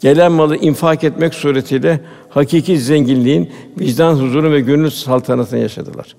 [0.00, 6.16] Gelen malı infak etmek suretiyle hakiki zenginliğin vicdan huzuru ve gönül saltanatını yaşadılar.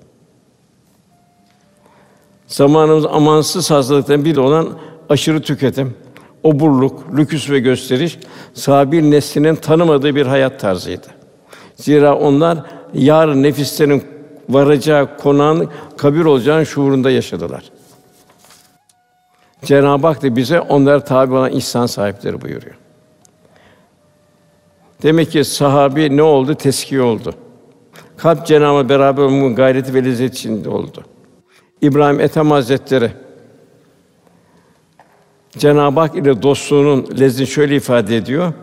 [2.53, 4.69] Zamanımız amansız hastalıktan bir olan
[5.09, 5.95] aşırı tüketim,
[6.43, 8.19] oburluk, lüküs ve gösteriş
[8.53, 11.07] sahabi neslinin tanımadığı bir hayat tarzıydı.
[11.75, 12.57] Zira onlar
[12.93, 14.03] yarın nefislerin
[14.49, 17.63] varacağı konağın kabir olacağının şuurunda yaşadılar.
[19.65, 22.75] Cenab-ı Hak da bize onlara tabi olan ihsan sahipleri buyuruyor.
[25.03, 26.55] Demek ki sahabi ne oldu?
[26.55, 27.33] Teskiye oldu.
[28.17, 31.03] Kalp Cenab-ı beraber olmanın gayreti ve lezzet içinde oldu.
[31.83, 33.11] İbrahim Ethem Hazretleri
[35.57, 38.53] Cenab-ı Hak ile dostluğunun lezzetini şöyle ifade ediyor.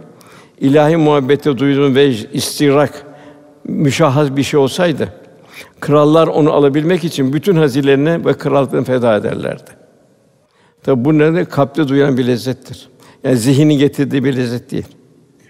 [0.60, 3.06] İlahi muhabbete duyduğun ve istirak
[3.64, 5.12] müşahhas bir şey olsaydı
[5.80, 9.70] krallar onu alabilmek için bütün hazinelerini ve krallıklarını feda ederlerdi.
[10.82, 12.88] Tabi bu ne kalpte duyan bir lezzettir.
[13.24, 14.86] Yani zihnin getirdiği bir lezzet değil.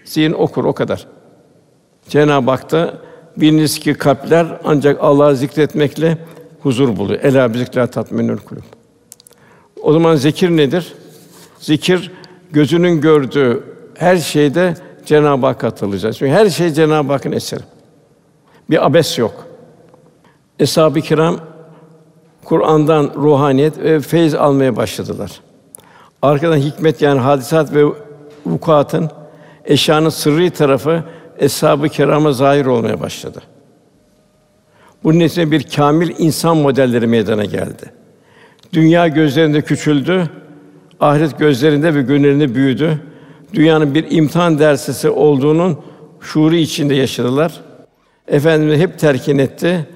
[0.05, 1.07] Zihin okur o kadar.
[2.09, 2.93] Cenab-ı Hak da
[3.37, 6.17] biliniz ki kalpler ancak Allah'ı zikretmekle
[6.63, 7.19] huzur buluyor.
[7.19, 8.61] Ela bizikra tatminül kulub.
[9.81, 10.93] O zaman zikir nedir?
[11.59, 12.11] Zikir
[12.51, 13.63] gözünün gördüğü
[13.95, 16.17] her şeyde Cenab-ı Hak katılacağız.
[16.17, 17.63] Çünkü her şey Cenab-ı Hakk'ın eseri.
[18.69, 19.33] Bir abes yok.
[20.59, 21.39] Eshab-ı kiram
[22.45, 25.31] Kur'an'dan ruhaniyet ve feyiz almaya başladılar.
[26.21, 27.83] Arkadan hikmet yani hadisat ve
[28.45, 29.09] vukuatın
[29.65, 31.03] eşyanın sırrı tarafı
[31.37, 33.41] eshab-ı kirama zahir olmaya başladı.
[35.03, 37.91] Bunun neticesinde bir kamil insan modelleri meydana geldi.
[38.73, 40.29] Dünya gözlerinde küçüldü,
[40.99, 43.01] ahiret gözlerinde ve gönüllerinde büyüdü.
[43.53, 45.79] Dünyanın bir imtihan dersisi olduğunun
[46.21, 47.61] şuuru içinde yaşadılar.
[48.27, 49.87] Efendimiz hep terkin etti.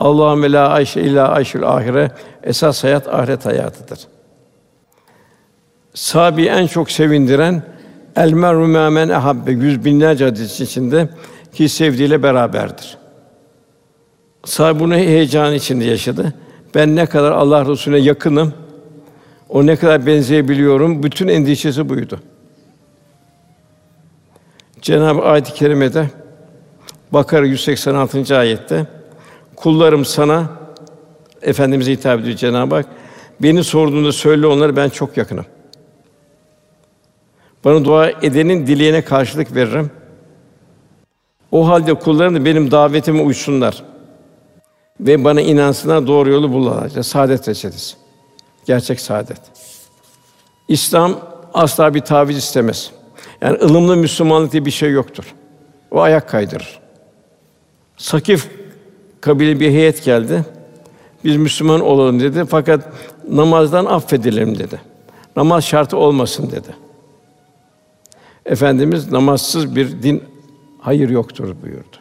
[0.00, 2.10] Allahümme la ayşe illa ayşül ahire.
[2.42, 3.98] Esas hayat ahiret hayatıdır.
[5.94, 7.62] Sabi en çok sevindiren
[8.16, 11.08] el meru men ehabbe yüz binlerce hadis içinde
[11.54, 12.98] ki sevdiğiyle beraberdir.
[14.48, 16.34] Sahabe bunu heyecan içinde yaşadı.
[16.74, 18.54] Ben ne kadar Allah Resulüne yakınım,
[19.48, 22.20] o ne kadar benzeyebiliyorum, bütün endişesi buydu.
[24.82, 26.10] Cenab-ı Ayet-i kerimede
[27.12, 28.38] Bakara 186.
[28.38, 28.86] ayette
[29.56, 30.48] kullarım sana
[31.42, 32.86] efendimize hitap ediyor Cenab-ı Hak.
[33.42, 35.46] Beni sorduğunda söyle onlara ben çok yakınım.
[37.64, 39.90] Bana dua edenin dileğine karşılık veririm.
[41.52, 43.82] O halde kullarım da benim davetime uysunlar
[45.00, 47.02] ve bana inansınlar, doğru yolu bulurlar.
[47.02, 47.96] Saadet reçetesi.
[48.66, 49.40] Gerçek saadet.
[50.68, 51.20] İslam
[51.54, 52.90] asla bir taviz istemez.
[53.40, 55.34] Yani ılımlı Müslümanlık diye bir şey yoktur.
[55.90, 56.80] O ayak kaydırır.
[57.96, 58.48] Sakif
[59.20, 60.44] kabile bir heyet geldi.
[61.24, 62.44] Biz Müslüman olalım dedi.
[62.50, 62.92] Fakat
[63.28, 64.80] namazdan affedilelim dedi.
[65.36, 66.76] Namaz şartı olmasın dedi.
[68.46, 70.24] Efendimiz namazsız bir din
[70.80, 71.96] hayır yoktur buyurdu.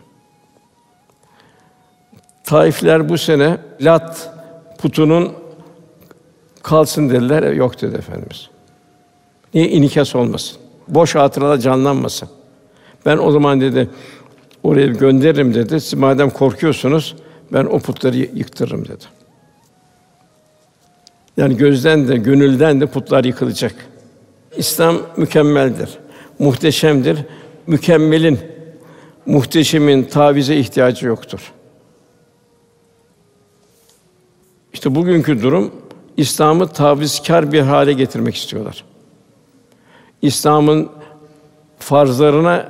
[2.47, 4.33] Taifler bu sene Lat
[4.77, 5.33] putunun
[6.63, 7.51] kalsın dediler.
[7.51, 8.49] Yok dedi efendimiz.
[9.53, 10.57] Niye inikas olmasın?
[10.88, 12.29] Boş hatıralar canlanmasın.
[13.05, 13.89] Ben o zaman dedi
[14.63, 15.81] oraya gönderirim dedi.
[15.81, 17.15] Siz madem korkuyorsunuz
[17.53, 19.03] ben o putları yıktırırım dedi.
[21.38, 23.75] Yani gözden de gönülden de putlar yıkılacak.
[24.57, 25.89] İslam mükemmeldir,
[26.39, 27.19] muhteşemdir.
[27.67, 28.39] Mükemmelin,
[29.25, 31.53] muhteşemin tavize ihtiyacı yoktur.
[34.77, 35.71] İşte bugünkü durum
[36.17, 38.83] İslam'ı tavizkar bir hale getirmek istiyorlar.
[40.21, 40.89] İslam'ın
[41.79, 42.69] farzlarına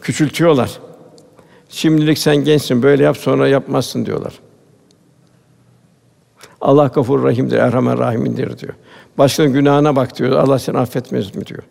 [0.00, 0.78] küçültüyorlar.
[1.68, 4.32] Şimdilik sen gençsin, böyle yap, sonra yapmazsın diyorlar.
[6.60, 8.74] Allah Gafur Rahim'dir, Erhamen Rahim'indir diyor.
[9.18, 11.62] Başkanın günahına bak diyor, Allah seni affetmez mi diyor.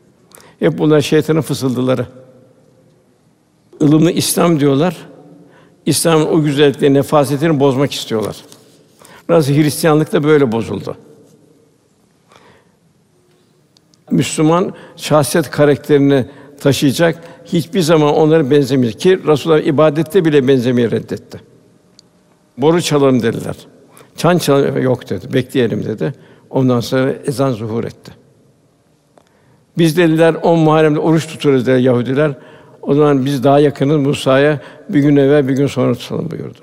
[0.59, 2.05] Hep bunlar şeytanın fısıldıları.
[3.79, 4.97] Ilımlı İslam diyorlar.
[5.85, 8.35] İslam'ın o güzelliklerini, nefasetini bozmak istiyorlar.
[9.29, 10.97] Nasıl Hristiyanlık da böyle bozuldu.
[14.11, 16.25] Müslüman şahsiyet karakterini
[16.59, 21.41] taşıyacak, hiçbir zaman onlara benzemeyecek ki Resulullah ibadette bile benzemeyi reddetti.
[22.57, 23.55] Boru çalalım dediler.
[24.17, 25.33] Çan çalalım yok dedi.
[25.33, 26.13] Bekleyelim dedi.
[26.49, 28.11] Ondan sonra ezan zuhur etti.
[29.77, 32.31] Biz dediler on Muharrem'de oruç tutuyoruz dediler Yahudiler.
[32.81, 36.59] O zaman biz daha yakınız Musa'ya bir gün evvel bir gün sonra tutalım buyurdu.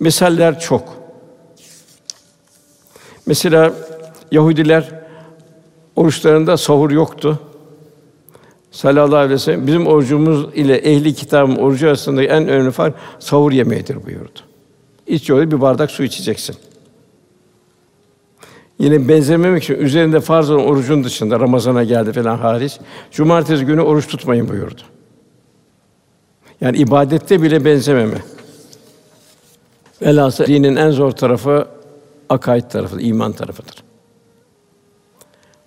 [0.00, 1.03] Misaller çok.
[3.26, 3.74] Mesela
[4.32, 4.88] Yahudiler
[5.96, 7.38] oruçlarında sahur yoktu.
[8.70, 14.06] Sallallahu aleyhi ve bizim orucumuz ile ehli kitabın orucu arasında en önemli fark sahur yemeğidir
[14.06, 14.40] buyurdu.
[15.06, 16.56] İç yolu bir bardak su içeceksin.
[18.78, 22.78] Yine benzememek için üzerinde farz olan orucun dışında Ramazana geldi falan hariç
[23.10, 24.80] cumartesi günü oruç tutmayın buyurdu.
[26.60, 28.18] Yani ibadette bile benzememe.
[30.02, 31.66] Velhâsıl dinin en zor tarafı
[32.34, 33.84] akaid tarafı, iman tarafıdır.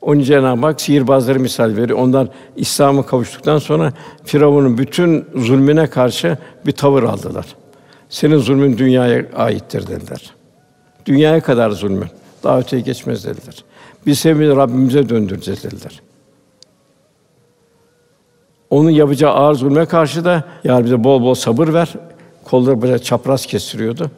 [0.02, 2.00] Onun Cenab-ı Hak sihirbazları misal veriyor.
[2.00, 7.46] Onlar İslam'a kavuştuktan sonra Firavun'un bütün zulmüne karşı bir tavır aldılar.
[8.10, 10.34] Senin zulmün dünyaya aittir dediler.
[11.06, 12.08] Dünyaya kadar zulmün.
[12.44, 13.64] Daha öteye geçmez dediler.
[14.06, 16.02] Biz sevgili Rabbimize döndüreceğiz dediler.
[18.70, 21.94] Onun yapacağı ağır zulme karşı da ya bize bol bol sabır ver.
[22.44, 24.12] Kolları böyle çapraz kestiriyordu.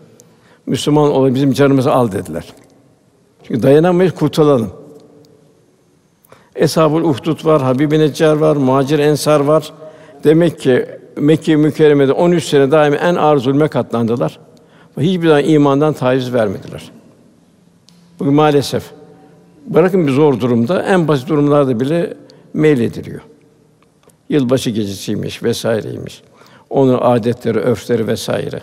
[0.65, 2.53] Müslüman ol bizim canımızı al dediler.
[3.43, 4.71] Çünkü dayanamayız kurtulalım.
[6.55, 9.73] Eshab-ül Uhdud var, Habib-i Neccar var, Muhacir Ensar var.
[10.23, 10.85] Demek ki
[11.17, 14.39] Mekke mükerremede 13 sene daim en ağır zulme katlandılar.
[14.99, 16.91] Hiçbir zaman imandan taviz vermediler.
[18.19, 18.83] Bugün maalesef
[19.67, 22.13] bırakın bir zor durumda en basit durumlarda bile
[22.53, 23.21] meylediliyor.
[24.29, 26.21] Yılbaşı gecesiymiş vesaireymiş.
[26.69, 28.61] Onun adetleri, örfleri vesaire.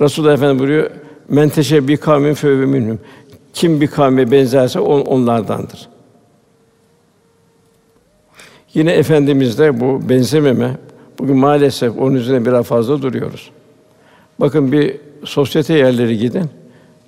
[0.00, 0.90] Resulullah Efendimiz buyuruyor:
[1.28, 2.98] "Men teşebbi kavmin fevve minhum."
[3.54, 5.88] Kim bir kavme benzerse on, onlardandır.
[8.74, 10.76] Yine efendimizde bu benzememe
[11.18, 13.50] bugün maalesef onun üzerine biraz fazla duruyoruz.
[14.40, 16.50] Bakın bir sosyete yerleri gidin.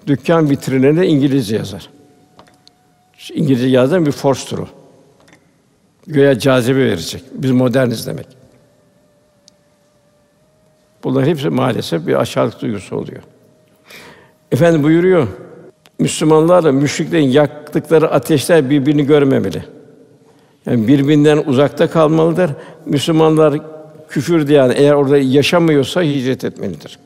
[0.07, 1.89] Dükkan vitrinlerinde İngilizce yazar.
[3.35, 4.67] İngilizce yazan bir forstur o.
[6.07, 7.23] Göya cazibe verecek.
[7.35, 8.42] Biz moderniz demek.
[11.05, 13.23] Bunlar hepsi maalesef bir aşağılık duygusu oluyor.
[14.53, 15.29] Efendim buyuruyor,
[15.99, 19.65] Müslümanlarla müşriklerin yaktıkları ateşler birbirini görmemeli.
[20.67, 22.51] Yani birbirinden uzakta kalmalıdır.
[22.87, 23.61] Müslümanlar
[24.09, 26.99] küfür diye yani eğer orada yaşamıyorsa hicret etmelidir.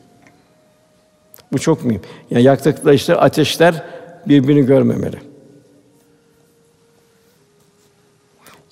[1.53, 2.01] Bu çok mühim.
[2.31, 3.83] Yani yaktıkları işte ateşler
[4.29, 5.17] birbirini görmemeli.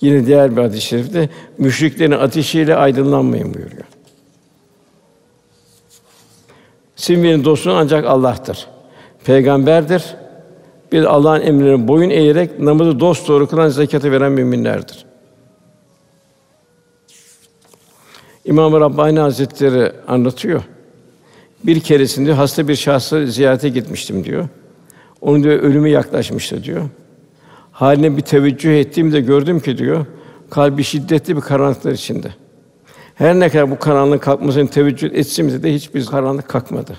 [0.01, 3.85] Yine diğer bir hadis-i şerifte müşriklerin ateşiyle aydınlanmayın buyuruyor.
[6.95, 8.67] Sizin dostun ancak Allah'tır.
[9.25, 10.15] Peygamberdir.
[10.91, 15.05] Bir Allah'ın emrine boyun eğerek namazı dost doğru kılan zekatı veren müminlerdir.
[18.45, 20.63] İmam-ı Rabbani Hazretleri anlatıyor.
[21.63, 24.47] Bir keresinde hasta bir şahsı ziyarete gitmiştim diyor.
[25.21, 26.81] Onun diyor ölümü yaklaşmıştı diyor.
[27.71, 30.05] Haline bir teveccüh ettiğimde gördüm ki diyor
[30.49, 32.27] kalbi şiddetli bir karanlıklar içinde.
[33.15, 36.97] Her ne kadar bu karanlık kalkmasını teveccüh etsimse de hiçbir karanlık kalkmadı.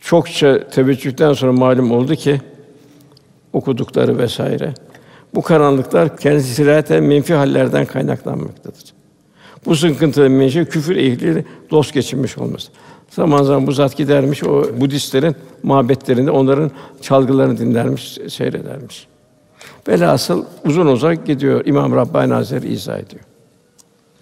[0.00, 2.40] Çokça teveccühten sonra malum oldu ki
[3.52, 4.74] okudukları vesaire
[5.34, 8.84] bu karanlıklar kendisi siraten menfi hallerden kaynaklanmaktadır.
[9.66, 12.72] Bu sıkıntıların menşe küfür ehli dost geçinmiş olması.
[13.10, 16.70] Zaman zaman bu zat gidermiş o Budistlerin mabetlerinde onların
[17.02, 19.06] çalgılarını dinlermiş, seyredermiş.
[19.88, 21.66] Velhasıl uzun uzak gidiyor.
[21.66, 23.31] İmam Rabbani Hazretleri izah ediyor.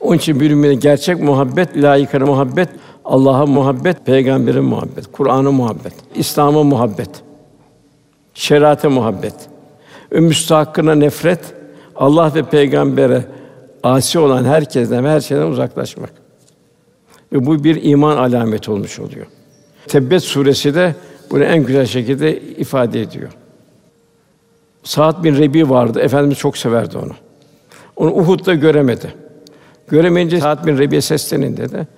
[0.01, 2.69] Onun için bir gerçek muhabbet, layıkına muhabbet,
[3.05, 7.11] Allah'a muhabbet, peygambere muhabbet, Kur'an'a muhabbet, İslam'a muhabbet,
[8.35, 9.35] şeriate muhabbet.
[10.13, 11.41] Müstahakkına nefret,
[11.97, 13.25] Allah ve peygambere
[13.83, 16.13] asi olan herkesten ve her şeyden uzaklaşmak.
[17.33, 19.27] Ve bu bir iman alameti olmuş oluyor.
[19.89, 20.95] Tebbet suresi de
[21.31, 23.31] bunu en güzel şekilde ifade ediyor.
[24.83, 26.01] Saat bin Rebi vardı.
[26.01, 27.13] Efendimiz çok severdi onu.
[27.97, 29.15] Onu Uhud'da göremedi.
[29.91, 31.89] Göremeyince Saat bin Rebi'ye seslenin dedi.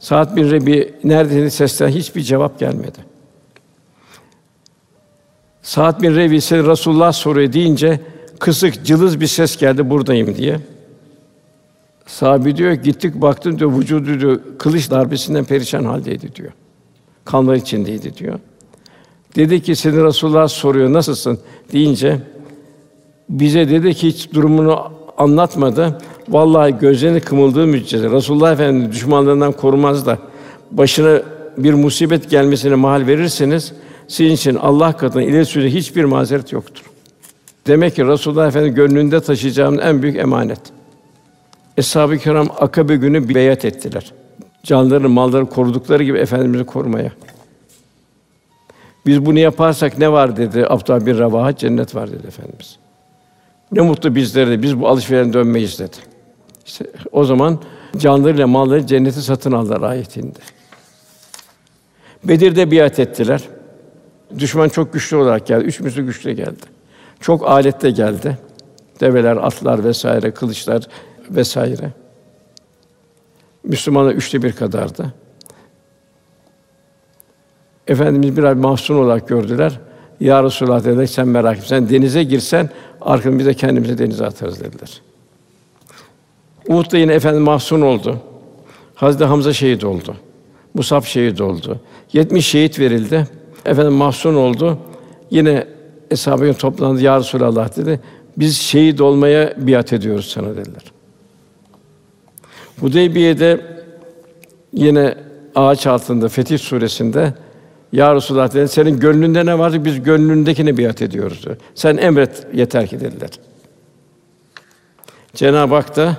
[0.00, 2.98] Saat bin Rebi nerede seslen hiçbir cevap gelmedi.
[5.62, 8.00] Saat bin Rebi ise Resulullah soruyor deyince
[8.38, 10.60] kısık cılız bir ses geldi buradayım diye.
[12.06, 16.52] Sahabi diyor gittik baktım diyor vücudu diyor kılıç darbesinden perişan haldeydi diyor.
[17.24, 18.38] Kanlar içindeydi diyor.
[19.36, 21.38] Dedi ki seni Resulullah soruyor nasılsın
[21.72, 22.20] deyince
[23.28, 25.98] bize dedi ki hiç durumunu anlatmadı.
[26.30, 30.18] Vallahi gözlerini kımıldığı müddetçe Resulullah Efendimiz düşmanlarından korumaz da
[30.70, 31.22] başına
[31.56, 33.72] bir musibet gelmesine mahal verirseniz
[34.08, 36.82] sizin için Allah katında ileri sürede hiçbir mazeret yoktur.
[37.66, 40.60] Demek ki Resulullah Efendimiz gönlünde taşıyacağımız en büyük emanet.
[41.76, 44.12] Eshab-ı Kiram Akabe günü beyat ettiler.
[44.62, 47.12] Canlarını, malları korudukları gibi efendimizi korumaya.
[49.06, 52.76] Biz bunu yaparsak ne var dedi Abdullah bin Ravaha cennet var dedi efendimiz.
[53.72, 56.09] Ne mutlu bizlere de biz bu alışverişten dönmeyiz dedi.
[56.70, 57.58] İşte o zaman
[57.96, 60.38] canlarıyla malları cenneti satın aldılar ayetinde.
[62.24, 63.42] Bedir'de biat ettiler.
[64.38, 65.64] Düşman çok güçlü olarak geldi.
[65.64, 66.66] Üç müslü güçlü geldi.
[67.20, 68.38] Çok alette geldi.
[69.00, 70.86] Develer, atlar vesaire, kılıçlar
[71.30, 71.92] vesaire.
[73.64, 75.14] Müslümanlar üçte bir kadardı.
[77.86, 79.80] Efendimiz biraz mahzun olarak gördüler.
[80.20, 81.68] Ya Resulallah dediler, sen merak etme.
[81.68, 85.02] Sen denize girsen, arkamı bize kendimizi denize atarız dediler.
[86.68, 88.18] Uhud'da yine efendim mahzun oldu.
[88.94, 90.16] Hazreti Hamza şehit oldu.
[90.74, 91.80] Musab şehit oldu.
[92.12, 93.26] 70 şehit verildi.
[93.66, 94.78] Efendim mahzun oldu.
[95.30, 95.66] Yine
[96.10, 97.02] eshab toplandı.
[97.02, 98.00] Ya Resulallah dedi.
[98.36, 100.82] Biz şehit olmaya biat ediyoruz sana dediler.
[102.80, 103.60] Hudeybiye'de
[104.72, 105.14] yine
[105.54, 107.34] ağaç altında Fetih suresinde
[107.92, 109.84] ya Resulullah dedi, senin gönlünde ne vardı?
[109.84, 111.46] Biz gönlündekini biat ediyoruz.
[111.46, 111.58] Dedi.
[111.74, 113.30] Sen emret yeter ki dediler.
[115.34, 116.16] Cenab-ı Hak da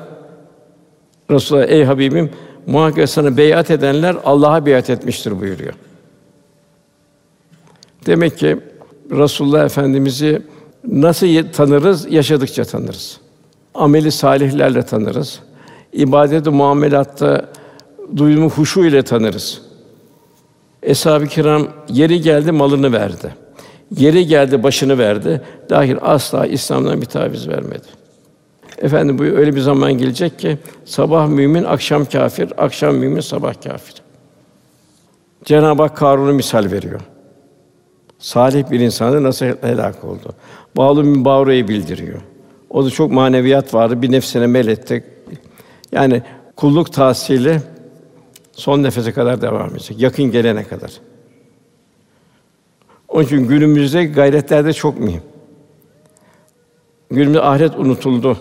[1.32, 2.30] Resulullah ey Habibim
[2.68, 5.74] muhakkak sana beyat edenler Allah'a beyat etmiştir buyuruyor.
[8.06, 8.58] Demek ki
[9.12, 10.42] Resulullah Efendimizi
[10.88, 12.12] nasıl tanırız?
[12.12, 13.18] Yaşadıkça tanırız.
[13.74, 15.40] Ameli salihlerle tanırız.
[15.94, 17.50] İbadet-i muamelatta
[18.18, 19.62] duyumu huşu ile tanırız.
[20.84, 23.36] Eshab-ı kiram yeri geldi malını verdi.
[23.98, 25.42] Yeri geldi başını verdi.
[25.70, 28.01] Dahil asla İslam'dan bir taviz vermedi.
[28.82, 33.96] Efendim bu öyle bir zaman gelecek ki sabah mümin, akşam kafir, akşam mümin, sabah kafir.
[35.46, 37.02] Cenab-ı Hak Karun'u misal veriyor.
[38.20, 40.36] Salih bir insanı nasıl helak oldu?
[40.78, 42.22] Bağlı bin Bağra'yı bildiriyor.
[42.70, 44.02] O da çok maneviyat vardı.
[44.02, 45.04] Bir nefsine meletti.
[45.92, 46.22] Yani
[46.56, 47.62] kulluk tahsili
[48.52, 50.00] son nefese kadar devam edecek.
[50.00, 50.92] Yakın gelene kadar.
[53.08, 55.22] Onun için günümüzde gayretlerde çok mühim.
[57.10, 58.38] Günümüzde ahiret unutuldu.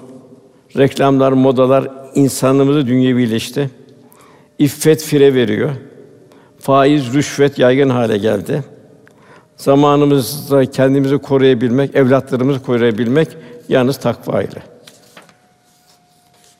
[0.76, 3.70] Reklamlar, modalar insanlığımızı dünyevileşti.
[4.58, 5.70] İffet fire veriyor.
[6.60, 8.64] Faiz, rüşvet yaygın hale geldi.
[9.56, 13.28] Zamanımızda kendimizi koruyabilmek, evlatlarımızı koruyabilmek
[13.68, 14.62] yalnız takva ile.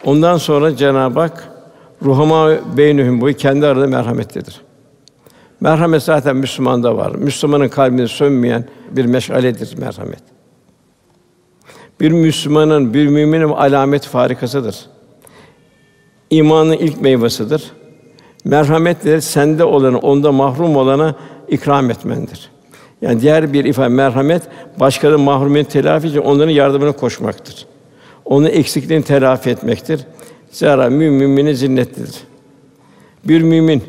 [0.05, 1.49] Ondan sonra Cenab-ı Hak
[2.03, 4.61] ruhuma beynühüm bu kendi arada merhametlidir.
[5.61, 7.15] Merhamet zaten Müslümanda var.
[7.15, 10.23] Müslümanın kalbinde sönmeyen bir meşaledir merhamet.
[12.01, 14.77] Bir Müslümanın, bir müminin alamet farikasıdır.
[16.31, 17.71] İmanın ilk meyvesidir.
[18.45, 21.15] Merhamet de sende olanı, onda mahrum olana
[21.49, 22.51] ikram etmendir.
[23.03, 24.43] Yani diğer bir ifade merhamet
[24.81, 27.67] başkalarının mahrumiyet telafi için onların yardımına koşmaktır.
[28.25, 30.01] Onun eksikliğini telafi etmektir.
[30.51, 32.17] Zira müminin zinnetlidir.
[33.25, 33.83] Bir mümin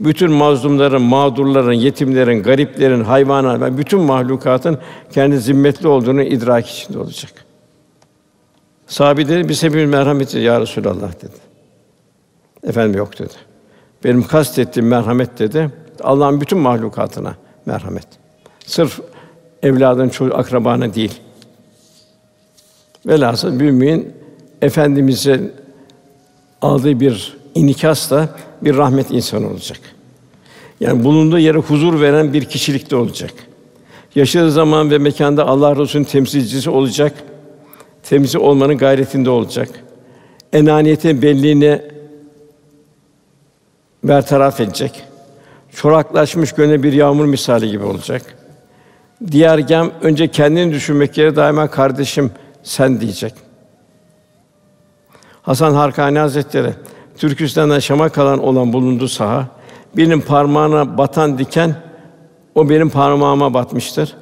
[0.00, 4.78] bütün mazlumların, mağdurların, yetimlerin, gariplerin, hayvanların, bütün mahlukatın
[5.12, 7.49] kendi zimmetli olduğunu idrak içinde olacak.
[8.90, 11.36] Sahabe dedi, biz hepimiz merhametli ya Resulallah dedi.
[12.64, 13.32] Efendim yok dedi.
[14.04, 15.70] Benim kastettiğim merhamet dedi.
[16.02, 17.34] Allah'ın bütün mahlukatına
[17.66, 18.06] merhamet.
[18.66, 19.00] Sırf
[19.62, 21.20] evladın, çocuğu, akrabana değil.
[23.06, 24.12] Velhasıl mümin
[24.62, 25.52] efendimizin
[26.62, 28.28] aldığı bir inikasla
[28.62, 29.78] bir rahmet insanı olacak.
[30.80, 33.32] Yani bulunduğu yere huzur veren bir kişilikte olacak.
[34.14, 37.12] Yaşadığı zaman ve mekanda Allah Resulü'nün temsilcisi olacak.
[38.02, 39.68] Temsil olmanın gayretinde olacak.
[40.52, 41.82] Enaniyetin belliğini
[44.04, 45.04] bertaraf edecek.
[45.74, 48.22] Çoraklaşmış gönle bir yağmur misali gibi olacak.
[49.30, 52.30] Diğer gem önce kendini düşünmek yerine daima kardeşim
[52.62, 53.34] sen diyecek.
[55.42, 56.70] Hasan Harkani Hazretleri
[57.18, 59.48] Türkistan'dan Şam'a kalan olan bulunduğu saha
[59.96, 61.74] birinin parmağına batan diken
[62.54, 64.14] o benim parmağıma batmıştır.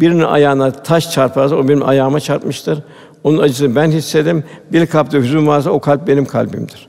[0.00, 2.82] Birinin ayağına taş çarparsa o benim ayağıma çarpmıştır.
[3.26, 4.44] Onun acısını ben hissedim.
[4.72, 6.88] Bir kalpte hüzün varsa o kalp benim kalbimdir.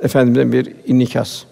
[0.00, 1.42] Efendimiz'den bir inikas.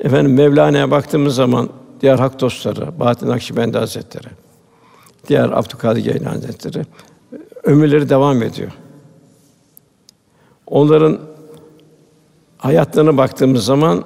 [0.00, 1.68] Efendim Mevlana'ya baktığımız zaman
[2.00, 4.28] diğer hak dostları, Bahattin Nakşibendi Hazretleri,
[5.28, 6.86] diğer Abdülkadir Geylani Hazretleri
[7.62, 8.72] ömürleri devam ediyor.
[10.66, 11.18] Onların
[12.58, 14.04] hayatlarına baktığımız zaman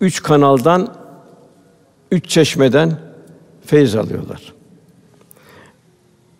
[0.00, 0.94] üç kanaldan,
[2.10, 2.98] üç çeşmeden
[3.66, 4.55] feyiz alıyorlar.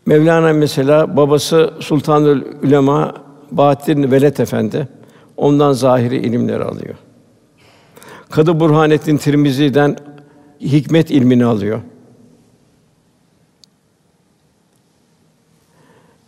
[0.07, 3.15] Mevlana mesela babası Sultanül Ülema
[3.51, 4.89] Bahattin Veled Efendi
[5.37, 6.95] ondan zahiri ilimleri alıyor.
[8.31, 9.97] Kadı Burhanettin Tirmizi'den
[10.61, 11.81] hikmet ilmini alıyor.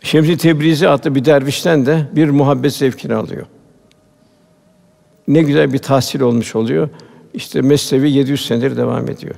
[0.01, 3.45] Şemsi Tebrizi adlı bir dervişten de bir muhabbet zevkini alıyor.
[5.27, 6.89] Ne güzel bir tahsil olmuş oluyor.
[7.33, 9.35] İşte meslevi 700 senedir devam ediyor.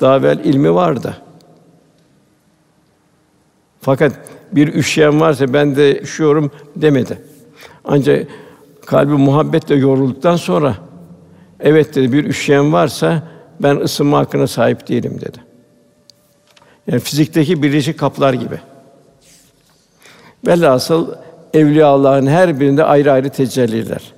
[0.00, 1.16] Daha evvel ilmi vardı.
[3.84, 4.12] Fakat
[4.52, 7.18] bir üşüyen varsa ben de üşüyorum demedi.
[7.84, 8.26] Ancak
[8.86, 10.76] kalbi muhabbetle yorulduktan sonra
[11.60, 13.22] evet dedi bir üşüyen varsa
[13.60, 15.38] ben ısınma hakkına sahip değilim dedi.
[16.86, 18.60] Yani fizikteki birleşik kaplar gibi.
[20.46, 21.14] Velhasıl
[21.54, 24.12] evliya Allah'ın her birinde ayrı ayrı tecelliler.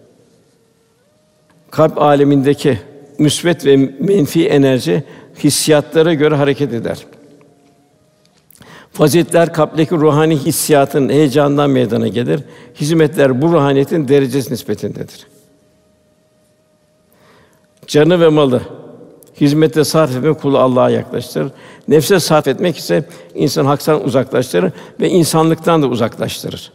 [1.70, 2.78] Kalp alemindeki
[3.18, 5.04] müsbet ve menfi enerji
[5.44, 7.06] hissiyatlara göre hareket eder.
[8.96, 12.40] Faziletler kalpteki ruhani hissiyatın heyecandan meydana gelir.
[12.74, 15.26] Hizmetler bu ruhaniyetin derecesi nispetindedir.
[17.86, 18.62] Canı ve malı
[19.40, 21.52] hizmette sarf etmek kulu Allah'a yaklaştırır.
[21.88, 26.72] Nefse sarf etmek ise insan haktan uzaklaştırır ve insanlıktan da uzaklaştırır.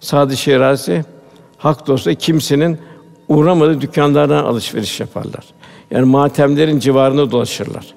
[0.00, 1.04] Sadı Şirazi
[1.56, 2.78] hak dostu kimsenin
[3.28, 5.44] uğramadığı dükkanlardan alışveriş yaparlar.
[5.90, 7.94] Yani matemlerin civarında dolaşırlar.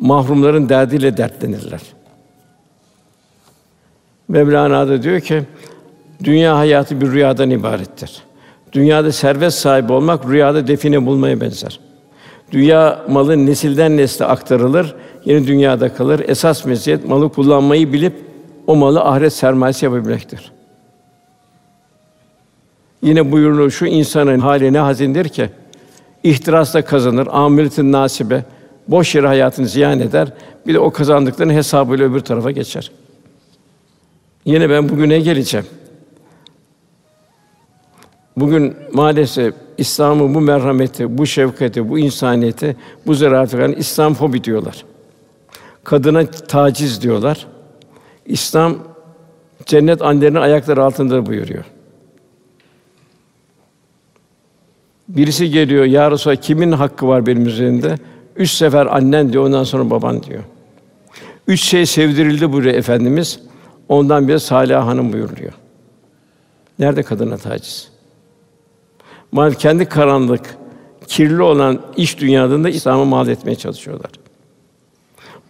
[0.00, 1.80] Mahrumların derdiyle dertlenirler.
[4.28, 5.42] Mevlana da diyor ki
[6.24, 8.22] dünya hayatı bir rüyadan ibarettir.
[8.72, 11.80] Dünyada servet sahibi olmak rüyada define bulmaya benzer.
[12.52, 14.94] Dünya malı nesilden nesle aktarılır,
[15.24, 16.24] yeni dünyada kalır.
[16.28, 18.14] Esas meziyet malı kullanmayı bilip
[18.66, 20.52] o malı ahiret sermayesi yapabilmektir.
[23.02, 25.50] Yine buyurulur şu insanın hali ne hazindir ki
[26.22, 28.44] ihtirasla kazanır, amelitin nasibe,
[28.90, 30.32] boş yere hayatını ziyan eder.
[30.66, 32.90] Bir de o kazandıklarının hesabıyla öbür tarafa geçer.
[34.44, 35.66] Yine ben bugüne geleceğim.
[38.36, 42.76] Bugün maalesef İslam'ın bu merhameti, bu şefkati, bu insaniyeti,
[43.06, 44.84] bu zarafeti İslam fobi diyorlar.
[45.84, 47.46] Kadına taciz diyorlar.
[48.26, 48.76] İslam
[49.66, 51.64] cennet annelerinin ayakları altında buyuruyor.
[55.08, 57.96] Birisi geliyor, ya Resulallah, kimin hakkı var benim üzerinde?
[58.36, 60.42] Üç sefer annen diyor, ondan sonra baban diyor.
[61.46, 63.40] Üç şey sevdirildi buyuruyor Efendimiz.
[63.88, 65.52] Ondan biri Salih Hanım buyuruyor.
[66.78, 67.88] Nerede kadına taciz?
[69.32, 70.56] Mal kendi karanlık,
[71.06, 74.10] kirli olan iş dünyasında İslam'ı mal etmeye çalışıyorlar.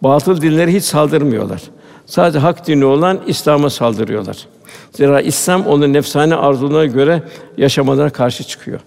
[0.03, 1.63] Batıl dinleri hiç saldırmıyorlar.
[2.07, 4.47] Sadece hak dini olan İslam'a saldırıyorlar.
[4.93, 7.23] Zira İslam onun nefsane arzularına göre
[7.57, 8.81] yaşamalarına karşı çıkıyor.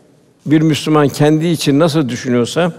[0.46, 2.72] Bir Müslüman kendi için nasıl düşünüyorsa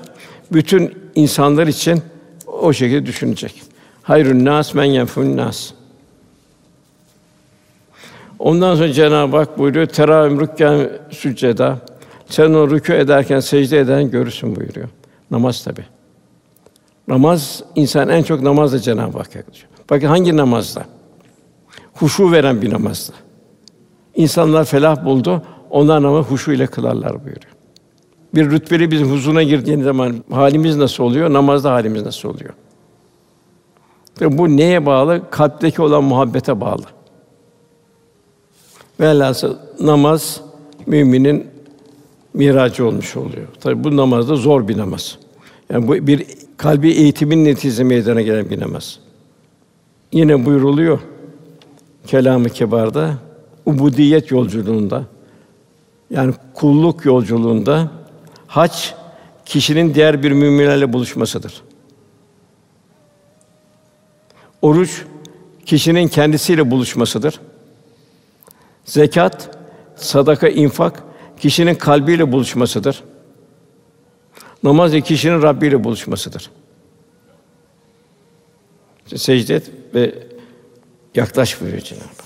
[0.55, 2.03] bütün insanlar için
[2.47, 3.63] o şekilde düşünecek.
[4.03, 5.73] Hayrun nas men yenfun nas.
[8.39, 11.79] Ondan sonra Cenab-ı Hak buyuruyor teravim rükkan sücceda.
[12.29, 14.89] Sen o rükû ederken secde eden görürsün buyuruyor.
[15.31, 15.81] Namaz tabi.
[17.09, 19.71] Namaz insan en çok namazla Cenab-ı Hak yaklaşıyor.
[19.91, 20.85] Bakın hangi namazda?
[21.95, 23.13] Huşu veren bir namazda.
[24.15, 25.43] İnsanlar felah buldu.
[25.71, 27.55] Onlar namazı huşu ile kılarlar buyuruyor.
[28.35, 31.33] Bir rütbeli bizim huzuruna girdiğimiz zaman halimiz nasıl oluyor?
[31.33, 32.51] Namazda halimiz nasıl oluyor?
[34.21, 35.23] Ve bu neye bağlı?
[35.31, 36.85] Kalpteki olan muhabbete bağlı.
[39.01, 40.41] Velhasıl namaz
[40.87, 41.47] müminin
[42.35, 43.47] miracı olmuş oluyor.
[43.61, 45.19] Tabi bu namaz da zor bir namaz.
[45.71, 46.27] Yani bu bir
[46.57, 48.99] kalbi eğitimin neticesi meydana gelen bir namaz.
[50.13, 50.99] Yine buyruluyor
[52.07, 53.15] kelamı kibarda
[53.67, 55.05] ubudiyet yolculuğunda
[56.11, 57.91] yani kulluk yolculuğunda
[58.55, 58.93] hac
[59.45, 61.63] kişinin diğer bir müminlerle buluşmasıdır.
[64.63, 65.03] Oruç
[65.67, 67.41] kişinin kendisiyle buluşmasıdır.
[68.85, 69.59] Zekat,
[69.97, 71.03] sadaka, infak
[71.41, 73.05] kişinin kalbiyle buluşmasıdır.
[74.63, 76.51] Namaz da kişinin Rabbi ile buluşmasıdır.
[79.17, 80.15] Secde et ve
[81.15, 82.25] yaklaş buyuruyor Cenab-ı Hak.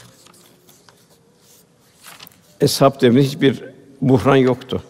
[2.60, 3.64] Eshab hiçbir
[4.00, 4.82] buhran yoktu.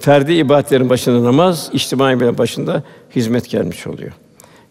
[0.00, 2.82] Ferdi ibadetlerin başında namaz, içtimai bir başında
[3.16, 4.12] hizmet gelmiş oluyor.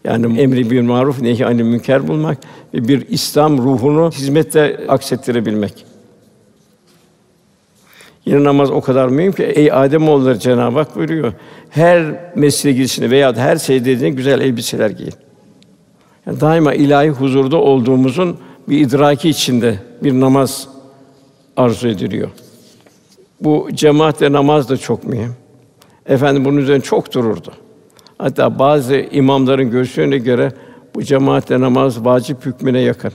[0.04, 2.38] Yani emri bir maruf, nehi anil münker bulmak
[2.74, 5.84] ve bir İslam ruhunu hizmette aksettirebilmek.
[8.26, 11.32] Yine namaz o kadar mühim ki ey Adem oğulları Cenab-ı Hak buyuruyor.
[11.70, 12.04] Her
[12.36, 15.14] mesleğe girişinde veya her dediğinde güzel elbiseler giyin.
[16.26, 18.36] Yani daima ilahi huzurda olduğumuzun
[18.68, 20.68] bir idraki içinde bir namaz
[21.56, 22.28] arzu ediliyor.
[23.40, 25.34] Bu cemaatle namaz da çok mühim.
[26.06, 27.52] Efendim bunun üzerine çok dururdu.
[28.18, 30.52] Hatta bazı imamların görüşlerine göre
[30.94, 33.12] bu cemaatle namaz vacip hükmüne yakın.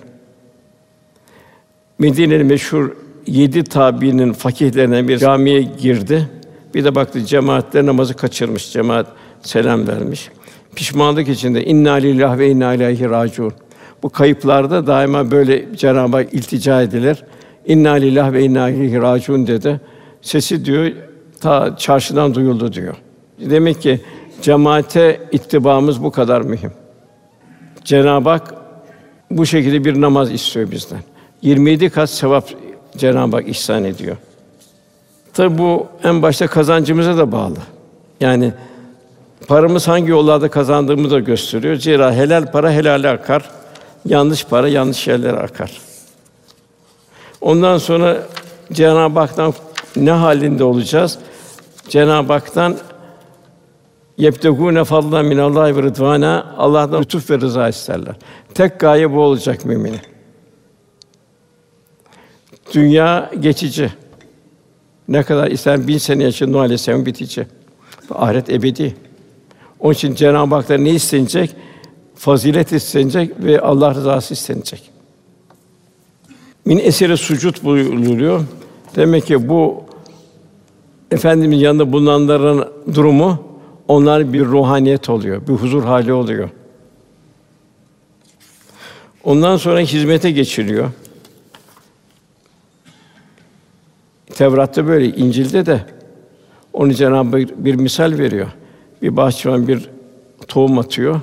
[2.00, 2.92] Medine'nin meşhur
[3.28, 6.30] yedi tabiinin fakihlerinden bir camiye girdi.
[6.74, 8.72] Bir de baktı cemaatle namazı kaçırmış.
[8.72, 9.08] Cemaat
[9.42, 10.30] selam vermiş.
[10.76, 13.54] Pişmanlık içinde inna lillahi ve inna ileyhi raciun.
[14.04, 17.24] Bu kayıplarda daima böyle Cenab-ı Hak iltica edilir.
[17.66, 19.82] İnna lillahi ve inna ileyhi raciun dedi.
[20.26, 20.92] Sesi diyor
[21.42, 22.96] ta çarşıdan duyuldu diyor.
[23.40, 24.02] Demek ki
[24.42, 26.72] cemaate ittibamız bu kadar mühim.
[27.84, 28.54] Cenab-ı Hak
[29.32, 31.00] bu şekilde bir namaz istiyor bizden.
[31.42, 32.50] 27 kat sevap
[32.98, 34.18] Cenab-ı Hak ihsan ediyor.
[35.34, 37.58] Tabi bu en başta kazancımıza da bağlı.
[38.22, 38.54] Yani
[39.48, 41.76] paramız hangi yollarda kazandığımızı da gösteriyor.
[41.76, 43.50] Zira helal para helale akar,
[44.06, 45.82] yanlış para yanlış yerlere akar.
[47.42, 48.18] Ondan sonra
[48.74, 49.54] Cenab-ı Hak'tan
[49.96, 51.20] ne halinde olacağız?
[51.90, 52.78] Cenab-ı Hak'tan
[54.18, 58.16] yebtegûne fadlan minallahi ve rıdvana Allah'tan lütuf ve rıza isterler.
[58.54, 60.00] Tek gaye bu olacak müminin.
[62.74, 63.94] Dünya geçici.
[65.08, 67.48] Ne kadar ister bin sene yaşa Nuh Aleyhisselam bitici.
[68.12, 68.96] Ahiret ebedi.
[69.80, 71.56] Onun için Cenab-ı Hak'tan ne istenecek?
[72.16, 74.92] Fazilet istenecek ve Allah rızası istenecek.
[76.66, 78.44] Min eseri sucud buyuruluyor.
[78.96, 79.85] Demek ki bu
[81.12, 83.44] Efendimiz yanında bulunanların durumu
[83.88, 86.50] onlar bir ruhaniyet oluyor, bir huzur hali oluyor.
[89.24, 90.92] Ondan sonra hizmete geçiliyor.
[94.34, 95.86] Tevrat'ta böyle, İncil'de de
[96.74, 98.48] onu Cenab-ı Hak bir misal veriyor.
[99.02, 99.90] Bir bahçıvan bir
[100.48, 101.22] tohum atıyor,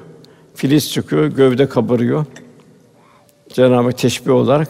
[0.54, 2.24] filiz çıkıyor, gövde kabarıyor.
[3.48, 4.68] Cenab-ı Hak teşbih olarak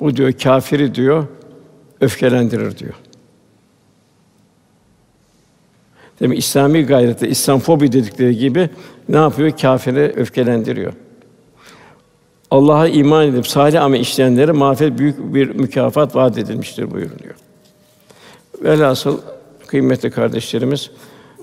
[0.00, 1.26] bu diyor kafiri diyor
[2.00, 2.94] öfkelendirir diyor.
[6.22, 8.70] Demek İslami gayrette İslam fobi dedikleri gibi
[9.08, 9.50] ne yapıyor?
[9.50, 10.92] Kâfiri öfkelendiriyor.
[12.50, 17.34] Allah'a iman edip salih amel işleyenlere mağfiret büyük bir mükafat vaat edilmiştir buyuruluyor.
[18.62, 19.18] Velhasıl
[19.66, 20.90] kıymetli kardeşlerimiz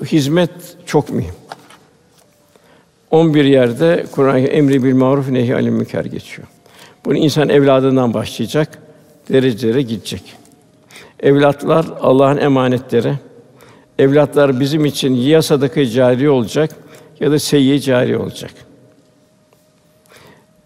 [0.06, 0.52] hizmet
[0.86, 1.34] çok mühim.
[3.12, 6.48] 11 yerde Kur'an emri bil maruf nehi anil münker geçiyor.
[7.06, 8.78] Bunu insan evladından başlayacak,
[9.30, 10.34] derecelere gidecek.
[11.20, 13.29] Evlatlar Allah'ın emanetleri.
[14.00, 16.76] Evlatlar bizim için ya sadaka cari olacak
[17.20, 18.52] ya da seyyi cari olacak.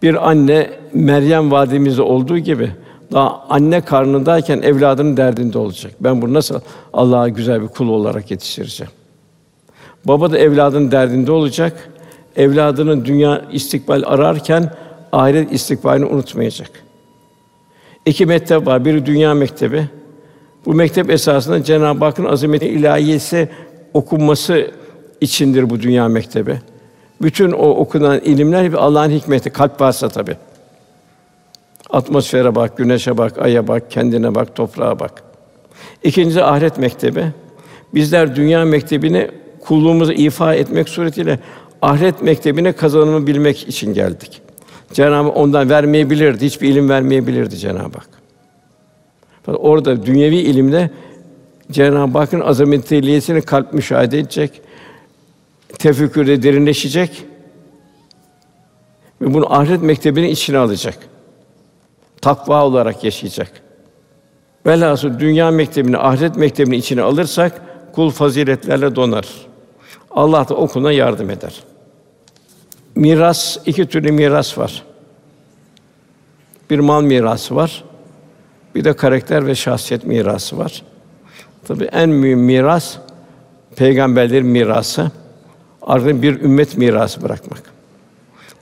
[0.01, 2.71] Bir anne Meryem vadimizde olduğu gibi
[3.11, 5.91] daha anne karnındayken evladının derdinde olacak.
[5.99, 6.59] Ben bunu nasıl
[6.93, 8.91] Allah'a güzel bir kul olarak yetiştireceğim?
[10.05, 11.89] Baba da evladının derdinde olacak.
[12.35, 14.73] Evladının dünya istikbal ararken
[15.11, 16.69] ahiret istikbalini unutmayacak.
[18.05, 18.85] İki mektep var.
[18.85, 19.89] Biri dünya mektebi.
[20.65, 23.49] Bu mektep esasında Cenab-ı Hakk'ın azameti ilahiyesi
[23.93, 24.71] okunması
[25.21, 26.59] içindir bu dünya mektebi.
[27.21, 30.37] Bütün o okunan ilimler bir Allah'ın hikmeti, kalp varsa tabi.
[31.89, 35.23] Atmosfere bak, güneşe bak, aya bak, kendine bak, toprağa bak.
[36.03, 37.25] İkincisi ahiret mektebi.
[37.93, 41.39] Bizler dünya mektebini kulluğumuzu ifa etmek suretiyle
[41.81, 44.41] ahiret mektebine kazanımı bilmek için geldik.
[44.93, 48.22] Cenab-ı ondan vermeyebilirdi, hiçbir ilim vermeyebilirdi Cenab-ı Hak.
[49.47, 50.89] Orada dünyevi ilimde
[51.71, 54.61] Cenab-ı Hakk'ın azametiyetini kalp müşahede edecek,
[55.79, 57.25] tefekkürde derinleşecek
[59.21, 60.97] ve bunu ahiret mektebinin içine alacak.
[62.21, 63.51] Takva olarak yaşayacak.
[64.65, 67.61] Velhasıl dünya mektebini, ahiret mektebini içine alırsak
[67.95, 69.27] kul faziletlerle donar.
[70.11, 71.63] Allah da okuna yardım eder.
[72.95, 74.83] Miras iki türlü miras var.
[76.69, 77.83] Bir mal mirası var.
[78.75, 80.83] Bir de karakter ve şahsiyet mirası var.
[81.67, 82.97] Tabii en mühim miras
[83.75, 85.11] peygamberlerin mirası.
[85.81, 87.61] Ardından bir ümmet mirası bırakmak.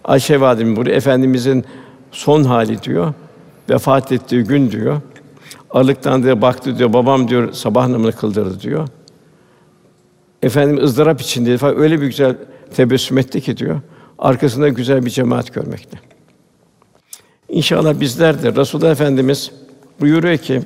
[0.04, 1.66] Ayşe validemiz burada efendimizin
[2.12, 3.14] son hali diyor.
[3.70, 5.02] Vefat ettiği gün diyor.
[5.70, 6.94] Alıktan diye baktı diyor.
[6.94, 8.88] Babam diyor sabah namazını kıldırdı diyor.
[10.44, 12.36] Efendim ızdırap içinde falan öyle bir güzel
[12.76, 13.82] tebessüm etti ki diyor.
[14.20, 15.98] Arkasında güzel bir cemaat görmekte.
[17.50, 19.52] İnşallah bizler de Resulullah Efendimiz
[20.02, 20.62] buyuruyor ki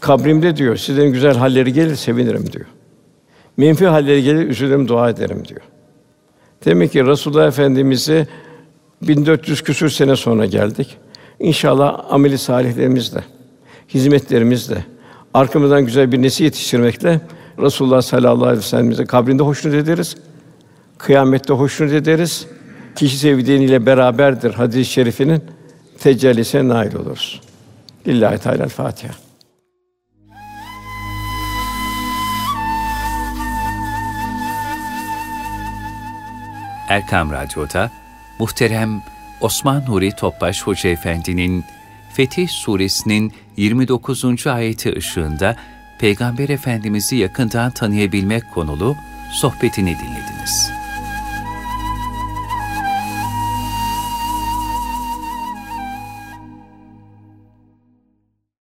[0.00, 2.66] kabrimde diyor sizlerin güzel halleri gelir sevinirim diyor.
[3.56, 5.60] Menfi halleri gelir üzülürüm dua ederim diyor.
[6.64, 8.26] Demek ki Resulullah Efendimizi
[9.02, 10.96] 1400 küsür sene sonra geldik.
[11.40, 13.24] İnşallah ameli salihlerimizle,
[13.88, 14.84] hizmetlerimizle,
[15.34, 17.20] arkamızdan güzel bir nesil yetiştirmekle
[17.58, 20.16] Resulullah sallallahu aleyhi ve sellem'imize kabrinde hoşnut ederiz.
[20.98, 22.46] Kıyamette hoşnut ederiz.
[22.96, 25.42] Kişi sevdiğiyle beraberdir hadis-i şerifinin
[25.98, 27.47] tecellisine nail oluruz.
[28.06, 29.12] Lillahi Teala Fatiha.
[36.88, 37.90] Erkam Radyo'da
[38.38, 39.02] muhterem
[39.40, 41.64] Osman Nuri Topbaş Hoca Efendi'nin
[42.12, 44.46] Fetih Suresinin 29.
[44.46, 45.56] ayeti ışığında
[45.98, 48.96] Peygamber Efendimiz'i yakından tanıyabilmek konulu
[49.32, 50.77] sohbetini dinlediniz.